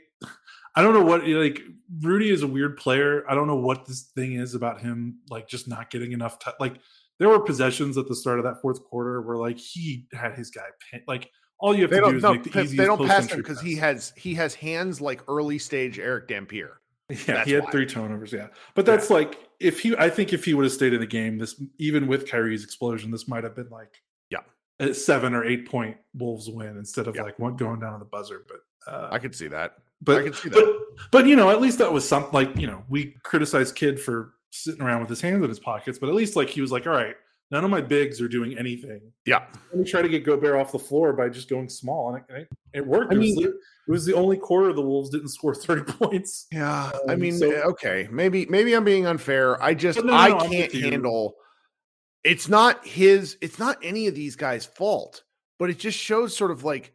I 0.76 0.84
don't 0.84 0.93
know 0.93 1.04
what 1.04 1.28
like 1.28 1.62
Rudy 2.02 2.30
is 2.30 2.43
a 2.43 2.48
weird 2.48 2.78
player. 2.78 3.24
I 3.30 3.36
don't 3.36 3.48
know 3.48 3.56
what 3.56 3.86
this 3.86 4.04
thing 4.04 4.34
is 4.34 4.54
about 4.54 4.80
him, 4.80 5.20
like 5.30 5.48
just 5.48 5.67
not 5.67 5.89
getting 5.89 6.12
enough. 6.12 6.39
T- 6.39 6.52
like 6.60 6.76
there 7.20 7.30
were 7.30 7.39
possessions 7.39 7.98
at 7.98 8.08
the 8.08 8.15
start 8.15 8.38
of 8.38 8.46
that 8.46 8.62
fourth 8.62 8.84
quarter 8.84 9.22
where 9.22 9.38
like 9.38 9.58
he 9.58 10.08
had 10.13 10.36
his 10.36 10.52
guy 10.52 10.67
pin- 10.91 11.04
like 11.08 11.32
all 11.60 11.76
you 11.76 11.84
have 11.84 11.91
they 11.91 12.00
to 12.00 12.10
do 12.10 12.17
is 12.17 12.24
no, 12.24 12.34
make 12.34 12.43
the 12.43 12.50
easiest. 12.50 12.78
They 12.78 12.86
don't 12.86 13.06
pass 13.08 13.32
him 13.32 13.38
because 13.38 13.60
he 13.60 13.76
has 13.76 14.13
he 14.15 14.34
has 14.36 14.54
hands 14.54 15.02
like 15.02 15.22
early 15.28 15.58
stage 15.58 16.00
Erick 16.00 16.28
Dampier. 16.28 16.80
Yeah, 17.10 17.36
that's 17.36 17.48
he 17.48 17.54
had 17.54 17.63
why. 17.63 17.72
three 17.72 17.86
turnovers. 17.86 18.34
Yeah, 18.34 18.48
but 18.76 18.86
that's 18.86 19.10
yeah. 19.10 19.15
like 19.15 19.39
if 19.62 19.80
he. 19.80 19.96
I 19.96 20.10
think 20.10 20.34
if 20.34 20.43
he 20.43 20.54
would 20.54 20.65
have 20.65 20.74
stayed 20.74 20.91
in 20.91 21.00
the 21.00 21.08
game, 21.08 21.38
this 21.38 21.56
even 21.78 22.06
with 22.06 22.30
Kyrie's 22.30 22.65
explosion, 22.65 23.12
this 23.12 23.30
might 23.30 23.46
have 23.46 23.56
been 23.56 23.70
like 23.70 24.02
yeah, 24.30 24.39
a 24.82 24.93
seven 24.93 25.34
or 25.34 25.46
eight 25.46 25.70
point 25.70 25.96
Wolves 26.13 26.50
win 26.50 26.76
instead 26.76 27.08
of 27.08 27.15
yeah. 27.15 27.22
like 27.22 27.39
one 27.39 27.56
going 27.56 27.80
down 27.80 27.93
to 27.93 28.00
the 28.00 28.06
buzzer. 28.06 28.43
But 28.46 28.91
uh, 28.91 29.08
I 29.10 29.20
could 29.20 29.34
see 29.34 29.48
that. 29.48 29.76
But 30.02 30.17
I 30.17 30.24
could 30.24 30.36
see 30.36 30.50
that. 30.50 30.56
But, 30.56 31.12
but 31.12 31.28
you 31.28 31.38
know, 31.38 31.50
at 31.50 31.62
least 31.62 31.78
that 31.78 31.93
was 31.93 32.06
something. 32.06 32.34
Like 32.34 32.58
you 32.58 32.67
know, 32.67 32.84
we 32.89 33.15
criticized 33.24 33.76
Kidd 33.76 34.02
for 34.02 34.34
sitting 34.52 34.82
around 34.82 35.00
with 35.00 35.10
his 35.10 35.22
hands 35.22 35.43
in 35.43 35.48
his 35.48 35.60
pockets, 35.60 35.98
but 35.98 36.10
at 36.10 36.15
least 36.15 36.36
like 36.36 36.50
he 36.50 36.60
was 36.60 36.74
like, 36.74 36.88
all 36.88 36.93
right, 36.93 37.15
None 37.49 37.63
of 37.63 37.69
my 37.69 37.79
bigs 37.79 38.19
are 38.19 38.27
doing 38.27 38.57
anything. 38.57 38.99
Yeah. 39.25 39.45
Let 39.71 39.79
me 39.79 39.86
try 39.86 40.01
to 40.01 40.10
get 40.10 40.25
Gobert 40.25 40.55
off 40.55 40.73
the 40.73 40.79
floor 40.79 41.13
by 41.13 41.29
just 41.29 41.49
going 41.49 41.69
small, 41.69 42.13
and 42.13 42.23
it, 42.38 42.47
it 42.73 42.86
worked. 42.86 43.13
I 43.13 43.15
it, 43.15 43.19
mean, 43.19 43.36
was 43.36 43.45
the, 43.45 43.49
it 43.51 43.91
was 43.91 44.05
the 44.05 44.13
only 44.13 44.36
quarter 44.36 44.73
the 44.73 44.81
Wolves 44.81 45.10
didn't 45.10 45.29
score 45.29 45.55
thirty 45.55 45.89
points. 45.93 46.47
Yeah, 46.51 46.91
um, 46.93 47.01
I 47.07 47.15
mean, 47.15 47.38
so, 47.38 47.49
okay, 47.51 48.10
maybe 48.12 48.45
maybe 48.47 48.75
I'm 48.75 48.83
being 48.83 49.05
unfair. 49.05 49.62
I 49.63 49.73
just 49.73 49.99
no, 49.99 50.12
no, 50.12 50.13
I 50.13 50.47
can't 50.47 50.73
handle. 50.73 51.36
It's 52.25 52.49
not 52.49 52.86
his. 52.86 53.38
It's 53.39 53.60
not 53.60 53.77
any 53.81 54.07
of 54.07 54.15
these 54.15 54.36
guys' 54.36 54.65
fault, 54.65 55.23
but 55.57 55.69
it 55.69 55.79
just 55.79 55.97
shows 55.97 56.36
sort 56.36 56.51
of 56.51 56.65
like 56.65 56.93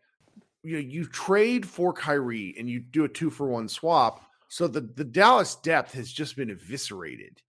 you 0.62 0.74
know 0.74 0.80
you 0.80 1.06
trade 1.06 1.64
for 1.64 1.94
Kyrie 1.94 2.54
and 2.58 2.68
you 2.68 2.80
do 2.80 3.04
a 3.04 3.08
two 3.08 3.30
for 3.30 3.48
one 3.48 3.68
swap. 3.68 4.26
So 4.48 4.68
the 4.68 4.82
the 4.82 5.04
Dallas 5.04 5.54
depth 5.54 5.94
has 5.94 6.12
just 6.12 6.36
been 6.36 6.50
eviscerated, 6.50 7.40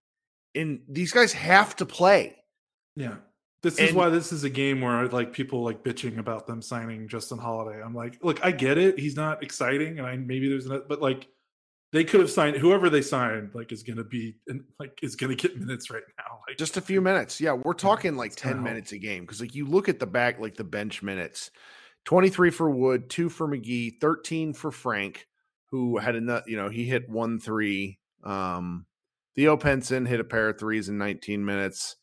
and 0.54 0.80
these 0.88 1.12
guys 1.12 1.34
have 1.34 1.76
to 1.76 1.84
play. 1.84 2.36
Yeah. 2.96 3.16
This 3.62 3.78
is 3.78 3.94
why 3.94 4.10
this 4.10 4.30
is 4.30 4.44
a 4.44 4.50
game 4.50 4.82
where 4.82 5.08
like 5.08 5.32
people 5.32 5.64
like 5.64 5.82
bitching 5.82 6.18
about 6.18 6.46
them 6.46 6.60
signing 6.60 7.08
Justin 7.08 7.38
Holiday. 7.38 7.82
I'm 7.82 7.94
like, 7.94 8.18
look, 8.22 8.44
I 8.44 8.50
get 8.50 8.76
it. 8.76 8.98
He's 8.98 9.16
not 9.16 9.42
exciting, 9.42 9.98
and 9.98 10.06
I 10.06 10.18
maybe 10.18 10.50
there's 10.50 10.66
an 10.66 10.82
but 10.86 11.00
like 11.00 11.28
they 11.94 12.02
could 12.02 12.18
have 12.18 12.30
signed 12.30 12.56
whoever 12.56 12.90
they 12.90 13.00
signed 13.00 13.50
like 13.54 13.70
is 13.70 13.84
going 13.84 13.96
to 13.96 14.04
be 14.04 14.34
like 14.80 14.98
is 15.00 15.14
going 15.14 15.34
to 15.34 15.40
get 15.40 15.58
minutes 15.60 15.90
right 15.90 16.02
now 16.18 16.40
like 16.46 16.58
just 16.58 16.76
a 16.76 16.80
few 16.80 17.00
minutes 17.00 17.40
yeah 17.40 17.52
we're 17.52 17.72
talking 17.72 18.16
like 18.16 18.34
10 18.34 18.52
help. 18.52 18.64
minutes 18.64 18.92
a 18.92 18.98
game 18.98 19.22
because 19.22 19.40
like 19.40 19.54
you 19.54 19.64
look 19.64 19.88
at 19.88 20.00
the 20.00 20.06
back 20.06 20.40
like 20.40 20.56
the 20.56 20.64
bench 20.64 21.02
minutes 21.02 21.50
23 22.04 22.50
for 22.50 22.68
wood 22.68 23.08
2 23.08 23.28
for 23.30 23.48
mcgee 23.48 23.92
13 24.00 24.52
for 24.52 24.72
frank 24.72 25.26
who 25.70 25.96
had 25.96 26.16
a 26.16 26.42
you 26.46 26.56
know 26.56 26.68
he 26.68 26.84
hit 26.84 27.08
1 27.08 27.38
3 27.38 27.98
um 28.24 28.84
theo 29.36 29.56
pinson 29.56 30.04
hit 30.04 30.18
a 30.18 30.24
pair 30.24 30.48
of 30.48 30.58
threes 30.58 30.88
in 30.88 30.98
19 30.98 31.44
minutes 31.44 31.96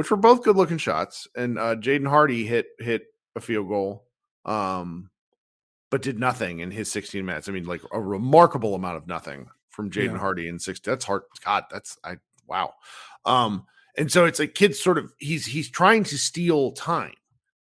which 0.00 0.10
were 0.10 0.16
both 0.16 0.42
good 0.42 0.56
looking 0.56 0.78
shots 0.78 1.28
and 1.36 1.58
uh 1.58 1.76
jaden 1.76 2.08
hardy 2.08 2.46
hit 2.46 2.68
hit 2.78 3.02
a 3.36 3.40
field 3.40 3.68
goal 3.68 4.06
um 4.46 5.10
but 5.90 6.02
did 6.02 6.18
nothing 6.18 6.60
in 6.60 6.70
his 6.70 6.90
16 6.90 7.24
minutes. 7.26 7.48
I 7.48 7.52
mean, 7.52 7.64
like 7.64 7.82
a 7.92 8.00
remarkable 8.00 8.74
amount 8.74 8.96
of 8.96 9.06
nothing 9.06 9.48
from 9.68 9.90
Jaden 9.90 10.12
yeah. 10.12 10.18
Hardy 10.18 10.48
in 10.48 10.58
six. 10.58 10.80
That's 10.80 11.04
hard. 11.04 11.22
God, 11.44 11.64
that's 11.70 11.98
I 12.04 12.16
wow. 12.46 12.74
Um, 13.24 13.66
and 13.98 14.10
so 14.10 14.24
it's 14.24 14.38
like 14.38 14.54
kids 14.54 14.80
sort 14.80 14.98
of 14.98 15.12
he's 15.18 15.44
he's 15.44 15.68
trying 15.68 16.04
to 16.04 16.16
steal 16.16 16.72
time. 16.72 17.14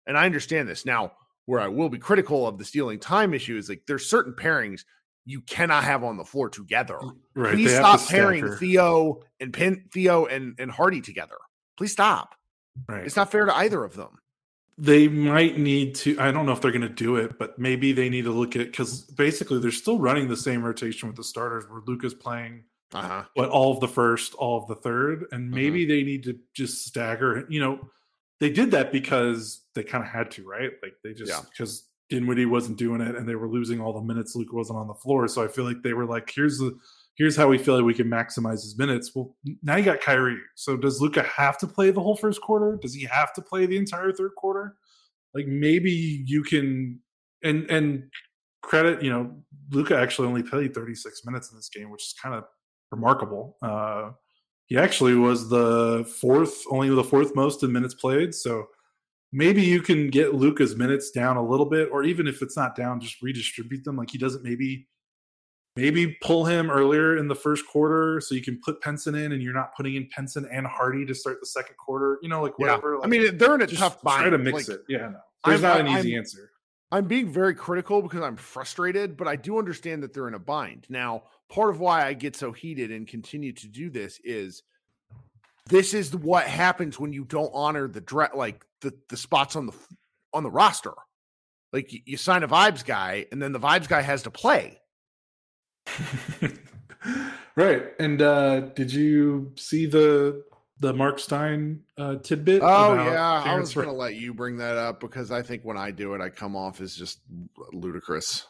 And 0.07 0.19
I 0.19 0.27
understand 0.27 0.69
this. 0.69 0.85
Now, 0.85 1.13
where 1.47 1.61
I 1.61 1.69
will 1.69 1.89
be 1.89 1.99
critical 1.99 2.47
of 2.47 2.59
the 2.59 2.65
stealing 2.65 2.99
time 2.99 3.35
issue 3.35 3.57
is 3.57 3.69
like 3.69 3.83
there's 3.87 4.09
certain 4.09 4.33
pairings 4.33 4.85
you 5.27 5.41
cannot 5.43 5.85
have 5.85 6.05
on 6.05 6.17
the 6.17 6.25
floor 6.25 6.49
together. 6.49 6.99
Right. 7.35 7.55
Please 7.55 7.75
stop 7.75 8.07
pairing 8.09 8.57
Theo 8.57 9.23
and 9.41 9.53
Pin 9.53 9.85
Theo 9.93 10.27
and, 10.27 10.55
and 10.59 10.71
Hardy 10.71 11.01
together. 11.01 11.37
Please 11.77 11.93
stop. 11.93 12.35
Right. 12.89 13.05
It's 13.05 13.17
not 13.17 13.31
fair 13.31 13.45
to 13.45 13.57
either 13.57 13.85
of 13.85 13.95
them 13.95 14.19
they 14.77 15.07
might 15.07 15.57
need 15.59 15.95
to 15.95 16.19
i 16.19 16.31
don't 16.31 16.47
know 16.47 16.53
if 16.53 16.61
they're 16.61 16.73
going 16.73 16.83
to 16.83 16.89
do 16.89 17.17
it 17.17 17.39
but 17.39 17.59
maybe 17.59 17.93
they 17.93 18.09
need 18.09 18.25
to 18.25 18.33
look 18.33 18.57
at 18.57 18.67
because 18.67 19.03
basically 19.03 19.61
they're 19.61 19.71
still 19.71 19.99
running 19.99 20.29
the 20.29 20.37
same 20.37 20.63
rotation 20.63 21.09
with 21.09 21.17
the 21.17 21.25
starters 21.25 21.65
where 21.69 21.81
luka's 21.87 22.15
playing 22.15 22.65
uh-huh. 22.93 23.25
what 23.35 23.49
all 23.49 23.73
of 23.73 23.81
the 23.81 23.89
first 23.89 24.35
all 24.35 24.61
of 24.61 24.67
the 24.69 24.75
third 24.75 25.27
and 25.33 25.45
mm-hmm. 25.45 25.55
maybe 25.55 25.83
mm-hmm. 25.83 25.91
they 25.91 26.03
need 26.03 26.25
to 26.25 26.39
just 26.55 26.85
stagger 26.85 27.47
you 27.49 27.61
know 27.61 27.79
they 28.41 28.51
did 28.51 28.73
that 28.73 28.91
because 28.91 29.63
they 29.75 29.83
kind 29.83 30.03
of 30.03 30.11
had 30.11 30.31
to 30.31 30.47
right 30.47 30.73
like 30.83 30.95
they 31.05 31.13
just 31.13 31.51
because 31.51 31.85
yeah. 32.11 32.19
dinwiddie 32.19 32.47
wasn't 32.47 32.77
doing 32.77 33.01
it 33.01 33.15
and 33.15 33.29
they 33.29 33.37
were 33.37 33.49
losing 33.49 33.81
all 33.81 33.93
the 33.93 34.01
minutes 34.01 34.35
luka 34.35 34.57
wasn't 34.57 34.77
on 34.77 34.89
the 34.89 34.95
floor 34.95 35.29
so 35.29 35.43
i 35.43 35.49
feel 35.49 35.65
like 35.65 35.83
they 35.83 35.95
were 35.95 36.07
like 36.07 36.31
here's 36.35 36.59
the 36.59 36.77
here's 37.17 37.37
how 37.37 37.49
we 37.49 37.59
feel 37.59 37.77
like 37.77 37.85
we 37.85 37.95
can 37.95 38.09
maximize 38.09 38.63
his 38.63 38.77
minutes. 38.77 39.13
Well, 39.15 39.37
now 39.63 39.77
you 39.77 39.85
got 39.85 40.01
Kyrie. 40.01 40.41
So 40.55 40.77
does 40.77 41.01
Luka 41.01 41.23
have 41.23 41.59
to 41.59 41.67
play 41.67 41.91
the 41.91 42.01
whole 42.01 42.17
first 42.17 42.41
quarter? 42.41 42.79
Does 42.81 42.95
he 42.95 43.05
have 43.05 43.33
to 43.35 43.43
play 43.43 43.67
the 43.67 43.77
entire 43.77 44.13
third 44.13 44.33
quarter? 44.37 44.77
Like 45.35 45.47
maybe 45.47 45.91
you 46.27 46.43
can 46.43 47.01
and 47.43 47.71
and 47.71 48.05
credit, 48.63 49.03
you 49.03 49.11
know, 49.11 49.35
Luka 49.71 49.97
actually 49.97 50.29
only 50.29 50.43
played 50.43 50.75
36 50.75 51.25
minutes 51.25 51.51
in 51.51 51.57
this 51.57 51.69
game, 51.69 51.91
which 51.91 52.03
is 52.03 52.15
kind 52.21 52.35
of 52.35 52.45
remarkable. 52.91 53.57
Uh 53.63 54.13
he 54.67 54.79
actually 54.79 55.15
was 55.15 55.51
the 55.51 56.05
fourth, 56.21 56.65
only 56.71 56.89
the 56.89 57.05
fourth 57.05 57.35
most 57.35 57.63
in 57.63 57.71
minutes 57.71 57.93
played. 57.95 58.35
So 58.35 58.69
maybe 59.31 59.63
you 59.63 59.83
can 59.83 60.09
get 60.09 60.35
Luka's 60.35 60.75
minutes 60.75 61.11
down 61.11 61.37
a 61.37 61.47
little 61.47 61.67
bit, 61.67 61.91
or 61.93 62.03
even 62.03 62.27
if 62.27 62.41
it's 62.41 62.57
not 62.57 62.75
down, 62.75 63.01
just 63.01 63.21
redistribute 63.21 63.85
them. 63.85 63.97
Like 63.97 64.11
he 64.11 64.17
doesn't 64.17 64.43
maybe 64.43 64.89
maybe 65.77 66.17
pull 66.23 66.45
him 66.45 66.71
earlier 66.71 67.17
in 67.17 67.29
the 67.29 67.35
first 67.35 67.67
quarter 67.67 68.21
so 68.21 68.35
you 68.35 68.43
can 68.43 68.61
put 68.65 68.81
Pinson 68.81 69.15
in 69.15 69.33
and 69.33 69.43
you're 69.43 69.55
not 69.55 69.75
putting 69.77 69.97
in 69.97 70.07
Pinson 70.07 70.49
and 70.51 70.67
Hardy 70.67 71.05
to 71.07 71.15
start 71.15 71.41
the 71.41 71.47
second 71.47 71.77
quarter. 71.77 72.19
You 72.23 72.29
know, 72.29 72.43
like 72.43 72.59
whatever. 72.59 72.93
Yeah. 72.93 72.99
Like, 72.99 73.07
I 73.07 73.09
mean, 73.09 73.39
they're 73.39 73.55
in 73.55 73.63
a 73.63 73.67
tough 73.67 74.01
bind. 74.03 74.23
Try 74.23 74.31
to 74.31 74.39
mix 74.39 74.69
like, 74.69 74.79
it. 74.79 74.85
Yeah, 74.89 75.09
no. 75.09 75.19
There's 75.45 75.63
I'm, 75.65 75.79
not 75.79 75.81
an 75.81 75.99
easy 75.99 76.15
I'm, 76.15 76.21
answer. 76.21 76.51
I'm 76.93 77.07
being 77.07 77.29
very 77.29 77.55
critical 77.55 78.03
because 78.03 78.23
I'm 78.23 78.37
frustrated, 78.37 79.17
but 79.17 79.27
I 79.27 79.37
do 79.37 79.59
understand 79.59 80.03
that 80.03 80.15
they're 80.15 80.29
in 80.29 80.35
a 80.35 80.39
bind. 80.39 80.87
Now, 80.89 81.25
part 81.51 81.71
of 81.71 81.81
why 81.81 82.07
I 82.07 82.13
get 82.13 82.37
so 82.37 82.53
heated 82.53 82.93
and 82.93 83.07
continue 83.07 83.53
to 83.53 83.67
do 83.67 83.91
this 83.91 84.21
is 84.23 84.63
this 85.67 85.93
is 85.93 86.15
what 86.15 86.45
happens 86.45 87.01
when 87.01 87.13
you 87.13 87.25
don't 87.25 87.51
honor 87.53 87.89
the 87.89 88.01
dre- 88.01 88.29
like 88.35 88.65
the, 88.81 88.95
the 89.09 89.17
spots 89.17 89.57
on 89.57 89.67
the 89.67 89.73
on 90.33 90.45
the 90.45 90.51
roster. 90.51 90.95
Like 91.73 91.93
you, 91.93 92.01
you 92.05 92.17
sign 92.17 92.45
a 92.45 92.49
vibes 92.49 92.85
guy 92.85 93.27
and 93.33 93.43
then 93.43 93.51
the 93.51 93.59
vibes 93.59 93.89
guy 93.89 94.01
has 94.01 94.23
to 94.23 94.31
play 94.31 94.79
right. 97.57 97.85
And 97.99 98.23
uh 98.23 98.61
did 98.61 98.93
you 98.93 99.53
see 99.57 99.87
the 99.87 100.45
the 100.81 100.93
Marc 100.93 101.19
Stein 101.19 101.81
uh, 101.97 102.17
tidbit? 102.17 102.63
Oh 102.63 102.95
yeah, 102.95 103.43
I 103.45 103.59
was 103.59 103.73
going 103.75 103.87
to 103.87 103.93
let 103.93 104.17
you 104.17 104.35
bring 104.35 104.59
that 104.59 104.77
up 104.77 105.01
because 105.01 105.31
I 105.31 105.41
think 105.41 105.65
when 105.65 105.77
I 105.77 105.91
do 105.91 106.15
it, 106.15 106.21
I 106.21 106.29
come 106.31 106.57
off 106.57 106.81
as 106.81 106.95
just 106.95 107.21
ludicrous. 107.73 108.47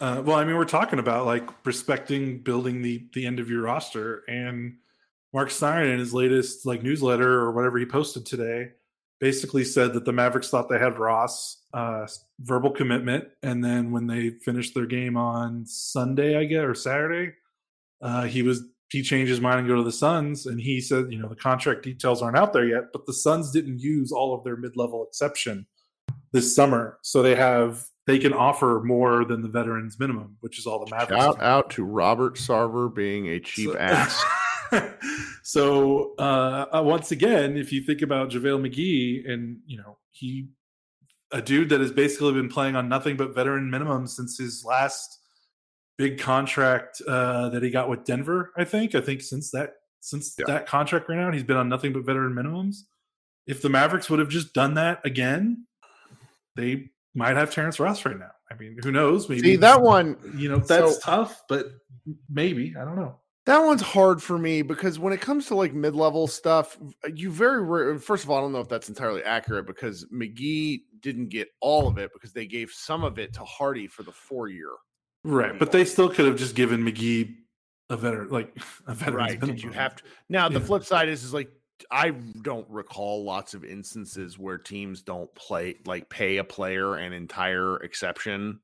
Uh, 0.00 0.22
well, 0.24 0.38
I 0.38 0.44
mean, 0.44 0.56
we're 0.56 0.64
talking 0.64 0.98
about 0.98 1.26
like 1.26 1.48
respecting 1.66 2.42
building 2.42 2.82
the 2.82 3.06
the 3.12 3.26
end 3.26 3.38
of 3.38 3.50
your 3.50 3.62
roster, 3.62 4.22
and 4.26 4.78
Marc 5.32 5.50
Stein 5.50 5.86
in 5.86 5.98
his 5.98 6.14
latest 6.14 6.64
like 6.64 6.82
newsletter 6.82 7.30
or 7.30 7.52
whatever 7.52 7.78
he 7.78 7.86
posted 7.86 8.24
today 8.24 8.70
basically 9.20 9.64
said 9.64 9.92
that 9.92 10.04
the 10.04 10.12
Mavericks 10.12 10.48
thought 10.48 10.68
they 10.68 10.78
had 10.78 10.98
Ross 10.98 11.62
uh, 11.74 12.06
verbal 12.40 12.70
commitment, 12.70 13.28
and 13.42 13.62
then 13.62 13.92
when 13.92 14.06
they 14.06 14.30
finished 14.30 14.74
their 14.74 14.86
game 14.86 15.16
on 15.16 15.66
Sunday, 15.66 16.36
I 16.36 16.44
guess, 16.44 16.64
or 16.64 16.74
Saturday, 16.74 17.34
uh, 18.02 18.24
he 18.24 18.42
was 18.42 18.62
he 18.90 19.02
changed 19.02 19.30
his 19.30 19.40
mind 19.40 19.60
and 19.60 19.68
go 19.68 19.76
to 19.76 19.84
the 19.84 19.92
Suns, 19.92 20.46
and 20.46 20.60
he 20.60 20.80
said, 20.80 21.12
you 21.12 21.18
know, 21.18 21.28
the 21.28 21.36
contract 21.36 21.84
details 21.84 22.22
aren't 22.22 22.36
out 22.36 22.52
there 22.52 22.66
yet, 22.66 22.84
but 22.92 23.06
the 23.06 23.12
Suns 23.12 23.52
didn't 23.52 23.78
use 23.78 24.10
all 24.10 24.34
of 24.34 24.42
their 24.42 24.56
mid 24.56 24.76
level 24.76 25.04
exception 25.06 25.66
this 26.32 26.54
summer, 26.54 26.98
so 27.02 27.22
they 27.22 27.36
have 27.36 27.84
they 28.06 28.18
can 28.18 28.32
offer 28.32 28.80
more 28.84 29.24
than 29.24 29.42
the 29.42 29.48
veterans 29.48 30.00
minimum, 30.00 30.36
which 30.40 30.58
is 30.58 30.66
all 30.66 30.84
the 30.84 30.90
Mavericks. 30.90 31.22
Shout 31.22 31.42
out 31.42 31.70
to 31.70 31.84
Robert 31.84 32.34
Sarver 32.34 32.92
being 32.92 33.28
a 33.28 33.38
cheap 33.38 33.70
so, 33.70 33.78
ass. 33.78 34.24
so 35.42 36.14
uh, 36.18 36.66
uh, 36.72 36.82
once 36.84 37.12
again, 37.12 37.56
if 37.56 37.72
you 37.72 37.82
think 37.82 38.02
about 38.02 38.30
JaVale 38.30 38.68
McGee, 38.68 39.30
and 39.30 39.58
you 39.66 39.78
know 39.78 39.98
he, 40.10 40.48
a 41.32 41.42
dude 41.42 41.68
that 41.70 41.80
has 41.80 41.92
basically 41.92 42.32
been 42.32 42.48
playing 42.48 42.76
on 42.76 42.88
nothing 42.88 43.16
but 43.16 43.34
veteran 43.34 43.70
minimum 43.70 44.06
since 44.06 44.38
his 44.38 44.64
last 44.64 45.18
big 45.98 46.18
contract 46.18 47.02
uh, 47.06 47.48
that 47.50 47.62
he 47.62 47.70
got 47.70 47.88
with 47.88 48.04
Denver. 48.04 48.52
I 48.56 48.64
think. 48.64 48.94
I 48.94 49.00
think 49.00 49.22
since 49.22 49.50
that 49.50 49.74
since 50.00 50.34
yeah. 50.38 50.46
that 50.46 50.66
contract 50.66 51.08
ran 51.08 51.20
out, 51.20 51.34
he's 51.34 51.44
been 51.44 51.56
on 51.56 51.68
nothing 51.68 51.92
but 51.92 52.04
veteran 52.04 52.32
minimums. 52.32 52.78
If 53.46 53.62
the 53.62 53.68
Mavericks 53.68 54.08
would 54.08 54.18
have 54.18 54.28
just 54.28 54.54
done 54.54 54.74
that 54.74 55.00
again, 55.04 55.66
they 56.56 56.90
might 57.14 57.36
have 57.36 57.52
Terrence 57.52 57.80
Ross 57.80 58.04
right 58.04 58.18
now. 58.18 58.30
I 58.50 58.54
mean, 58.54 58.78
who 58.82 58.90
knows? 58.92 59.28
Maybe 59.28 59.42
See 59.42 59.56
that 59.56 59.80
one. 59.80 60.16
You 60.36 60.48
know, 60.48 60.58
that's 60.58 60.94
so, 60.94 61.00
tough, 61.00 61.42
but 61.48 61.66
maybe 62.28 62.74
I 62.78 62.84
don't 62.84 62.96
know. 62.96 63.16
That 63.50 63.64
one's 63.64 63.82
hard 63.82 64.22
for 64.22 64.38
me 64.38 64.62
because 64.62 65.00
when 65.00 65.12
it 65.12 65.20
comes 65.20 65.46
to 65.46 65.56
like 65.56 65.74
mid 65.74 65.96
level 65.96 66.28
stuff, 66.28 66.78
you 67.12 67.32
very 67.32 67.60
rare, 67.60 67.98
first 67.98 68.22
of 68.22 68.30
all, 68.30 68.38
I 68.38 68.40
don't 68.42 68.52
know 68.52 68.60
if 68.60 68.68
that's 68.68 68.88
entirely 68.88 69.24
accurate 69.24 69.66
because 69.66 70.06
McGee 70.14 70.82
didn't 71.00 71.30
get 71.30 71.48
all 71.60 71.88
of 71.88 71.98
it 71.98 72.12
because 72.12 72.32
they 72.32 72.46
gave 72.46 72.70
some 72.70 73.02
of 73.02 73.18
it 73.18 73.32
to 73.34 73.44
Hardy 73.44 73.88
for 73.88 74.04
the 74.04 74.12
four 74.12 74.46
year. 74.46 74.70
Right, 75.24 75.58
but 75.58 75.72
they 75.72 75.84
still 75.84 76.08
could 76.08 76.26
have 76.26 76.36
just 76.36 76.54
given 76.54 76.80
McGee 76.84 77.34
a 77.88 77.96
veteran, 77.96 78.28
like 78.28 78.56
a 78.86 78.94
veteran. 78.94 79.16
Right? 79.16 79.40
Did 79.40 79.60
you 79.60 79.72
have 79.72 79.96
to? 79.96 80.04
Now 80.28 80.48
the 80.48 80.60
flip 80.60 80.84
side 80.84 81.08
is 81.08 81.24
is 81.24 81.34
like 81.34 81.50
I 81.90 82.10
don't 82.42 82.70
recall 82.70 83.24
lots 83.24 83.54
of 83.54 83.64
instances 83.64 84.38
where 84.38 84.58
teams 84.58 85.02
don't 85.02 85.34
play 85.34 85.74
like 85.86 86.08
pay 86.08 86.36
a 86.36 86.44
player 86.44 86.94
an 86.94 87.12
entire 87.12 87.78
exception 87.78 88.60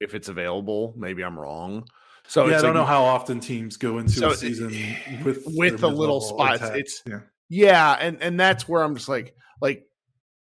if 0.00 0.16
it's 0.16 0.28
available. 0.28 0.94
Maybe 0.96 1.22
I'm 1.22 1.38
wrong. 1.38 1.86
So 2.28 2.46
yeah, 2.46 2.58
I 2.58 2.62
don't 2.62 2.64
like, 2.64 2.74
know 2.74 2.84
how 2.84 3.04
often 3.04 3.40
teams 3.40 3.76
go 3.76 3.98
into 3.98 4.12
so 4.12 4.30
a 4.30 4.36
season 4.36 4.72
eh, 4.74 5.22
with 5.24 5.44
with 5.46 5.80
the 5.80 5.90
little 5.90 6.20
spots. 6.20 6.62
It's 6.62 7.02
yeah. 7.06 7.20
yeah, 7.48 7.96
and 8.00 8.20
and 8.22 8.38
that's 8.38 8.68
where 8.68 8.82
I'm 8.82 8.94
just 8.94 9.08
like 9.08 9.34
like 9.60 9.86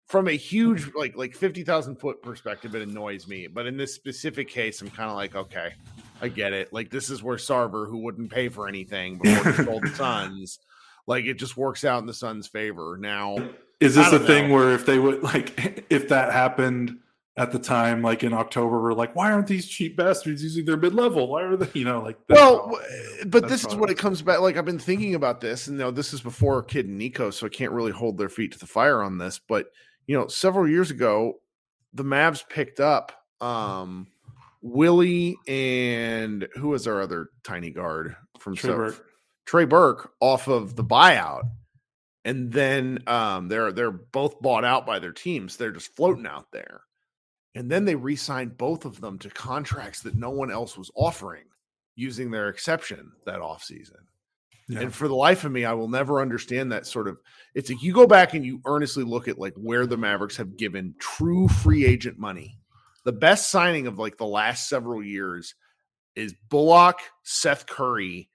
from 0.07 0.29
a 0.29 0.33
huge 0.33 0.83
mm-hmm. 0.83 0.99
like 0.99 1.17
like 1.17 1.35
fifty 1.35 1.65
thousand 1.65 1.97
foot 1.97 2.23
perspective, 2.23 2.75
it 2.75 2.83
annoys 2.83 3.27
me. 3.27 3.47
But 3.47 3.67
in 3.67 3.77
this 3.77 3.95
specific 3.95 4.49
case, 4.49 4.81
I'm 4.81 4.91
kind 4.91 5.11
of 5.11 5.17
like, 5.17 5.35
okay, 5.35 5.73
I 6.21 6.29
get 6.29 6.53
it. 6.53 6.73
Like 6.73 6.91
this 6.91 7.11
is 7.11 7.23
where 7.23 7.37
Sarver, 7.37 7.89
who 7.89 7.99
wouldn't 7.99 8.31
pay 8.31 8.49
for 8.49 8.69
anything 8.69 9.19
before 9.19 9.53
he 9.53 9.65
sold 9.65 9.83
the 9.85 9.91
Suns, 9.95 10.61
like 11.07 11.25
it 11.25 11.35
just 11.35 11.57
works 11.57 11.85
out 11.85 12.01
in 12.01 12.07
the 12.07 12.15
Suns' 12.15 12.47
favor. 12.47 12.97
Now, 13.01 13.37
is 13.81 13.97
this 13.97 14.13
a 14.13 14.21
thing 14.21 14.51
where 14.51 14.73
if 14.73 14.87
they 14.87 14.99
would 14.99 15.23
like 15.23 15.87
if 15.91 16.09
that 16.09 16.33
happened? 16.33 16.99
At 17.35 17.51
the 17.51 17.59
time, 17.59 18.03
like 18.03 18.23
in 18.23 18.35
October, 18.35 18.83
we're 18.83 18.93
like, 18.93 19.17
why 19.17 19.33
aren't 19.33 19.47
these 19.47 19.67
cheap 19.67 19.97
bastards 19.97 20.43
using 20.43 20.67
their 20.67 20.77
mid 20.77 20.95
level? 20.95 21.29
Why 21.29 21.45
are 21.45 21.57
they, 21.57 21.69
you 21.73 21.87
know, 21.87 22.03
like, 22.03 22.19
well, 22.29 22.79
but 23.25 23.49
this 23.49 23.65
is 23.65 23.75
what 23.75 23.89
it 23.89 23.97
comes 23.97 24.21
back. 24.21 24.41
Like, 24.41 24.59
I've 24.59 24.67
been 24.67 24.79
thinking 24.79 25.15
about 25.15 25.41
this, 25.41 25.67
and 25.67 25.79
you 25.79 25.85
know, 25.85 25.91
this 25.91 26.13
is 26.13 26.21
before 26.21 26.63
Kidd 26.63 26.89
and 26.89 26.99
Nico, 26.99 27.31
so 27.31 27.47
I 27.47 27.49
can't 27.49 27.73
really 27.73 27.91
hold 27.91 28.19
their 28.19 28.29
feet 28.29 28.53
to 28.53 28.59
the 28.59 28.67
fire 28.67 29.03
on 29.03 29.17
this. 29.17 29.39
But, 29.39 29.69
you 30.07 30.15
know, 30.15 30.27
several 30.27 30.69
years 30.69 30.91
ago, 30.91 31.41
the 31.95 32.05
Mavs 32.05 32.47
picked 32.47 32.81
up 32.81 33.13
um, 33.41 34.09
Willie 34.61 35.39
and 35.49 36.47
who 36.57 36.69
was 36.69 36.87
our 36.87 37.01
other 37.01 37.31
tiny 37.45 37.71
guard 37.71 38.15
from 38.41 38.57
Trey, 38.57 38.75
Burke. 38.75 39.07
Trey 39.47 39.65
Burke 39.65 40.13
off 40.21 40.49
of 40.49 40.77
the 40.77 40.85
buyout. 40.85 41.45
And 42.27 42.53
then 42.53 43.03
um, 43.07 43.49
they're 43.49 43.73
they're 43.73 43.91
both 43.91 44.41
bought 44.43 44.67
out 44.67 44.85
by 44.85 44.99
their 44.99 45.13
teams. 45.13 45.57
They're 45.57 45.73
just 45.73 45.97
floating 45.97 46.27
out 46.27 46.53
there 46.53 46.83
and 47.55 47.71
then 47.71 47.85
they 47.85 47.95
re-signed 47.95 48.57
both 48.57 48.85
of 48.85 49.01
them 49.01 49.19
to 49.19 49.31
contracts 49.31 50.01
that 50.03 50.15
no 50.15 50.31
one 50.31 50.51
else 50.51 50.77
was 50.77 50.91
offering 50.95 51.45
using 51.95 52.31
their 52.31 52.49
exception 52.49 53.13
that 53.27 53.41
offseason. 53.41 54.01
Yeah. 54.69 54.81
And 54.81 54.95
for 54.95 55.09
the 55.09 55.15
life 55.15 55.45
of 55.45 55.53
me, 55.53 55.65
I 55.65 55.75
will 55.75 55.89
never 55.89 56.21
understand 56.21 56.73
that 56.73 56.87
sort 56.87 57.09
of. 57.09 57.19
It's 57.55 57.69
like 57.69 57.83
you 57.83 57.93
go 57.93 58.07
back 58.07 58.33
and 58.33 58.45
you 58.45 58.61
earnestly 58.65 59.05
look 59.05 59.29
at 59.29 59.39
like 59.39 59.55
where 59.57 59.87
the 59.87 59.97
Mavericks 59.97 60.37
have 60.37 60.57
given 60.57 60.95
true 60.99 61.49
free 61.49 61.85
agent 61.85 62.19
money. 62.19 62.59
The 63.05 63.13
best 63.13 63.51
signing 63.51 63.87
of 63.87 63.99
like 63.99 64.17
the 64.17 64.27
last 64.27 64.69
several 64.69 65.03
years 65.03 65.55
is 66.15 66.35
Bullock, 66.49 67.01
Seth 67.25 67.67
Curry, 67.67 68.31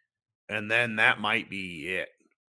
and 0.50 0.70
then 0.70 0.98
that 0.98 1.22
might 1.22 1.50
be 1.50 1.88
it. 1.96 2.10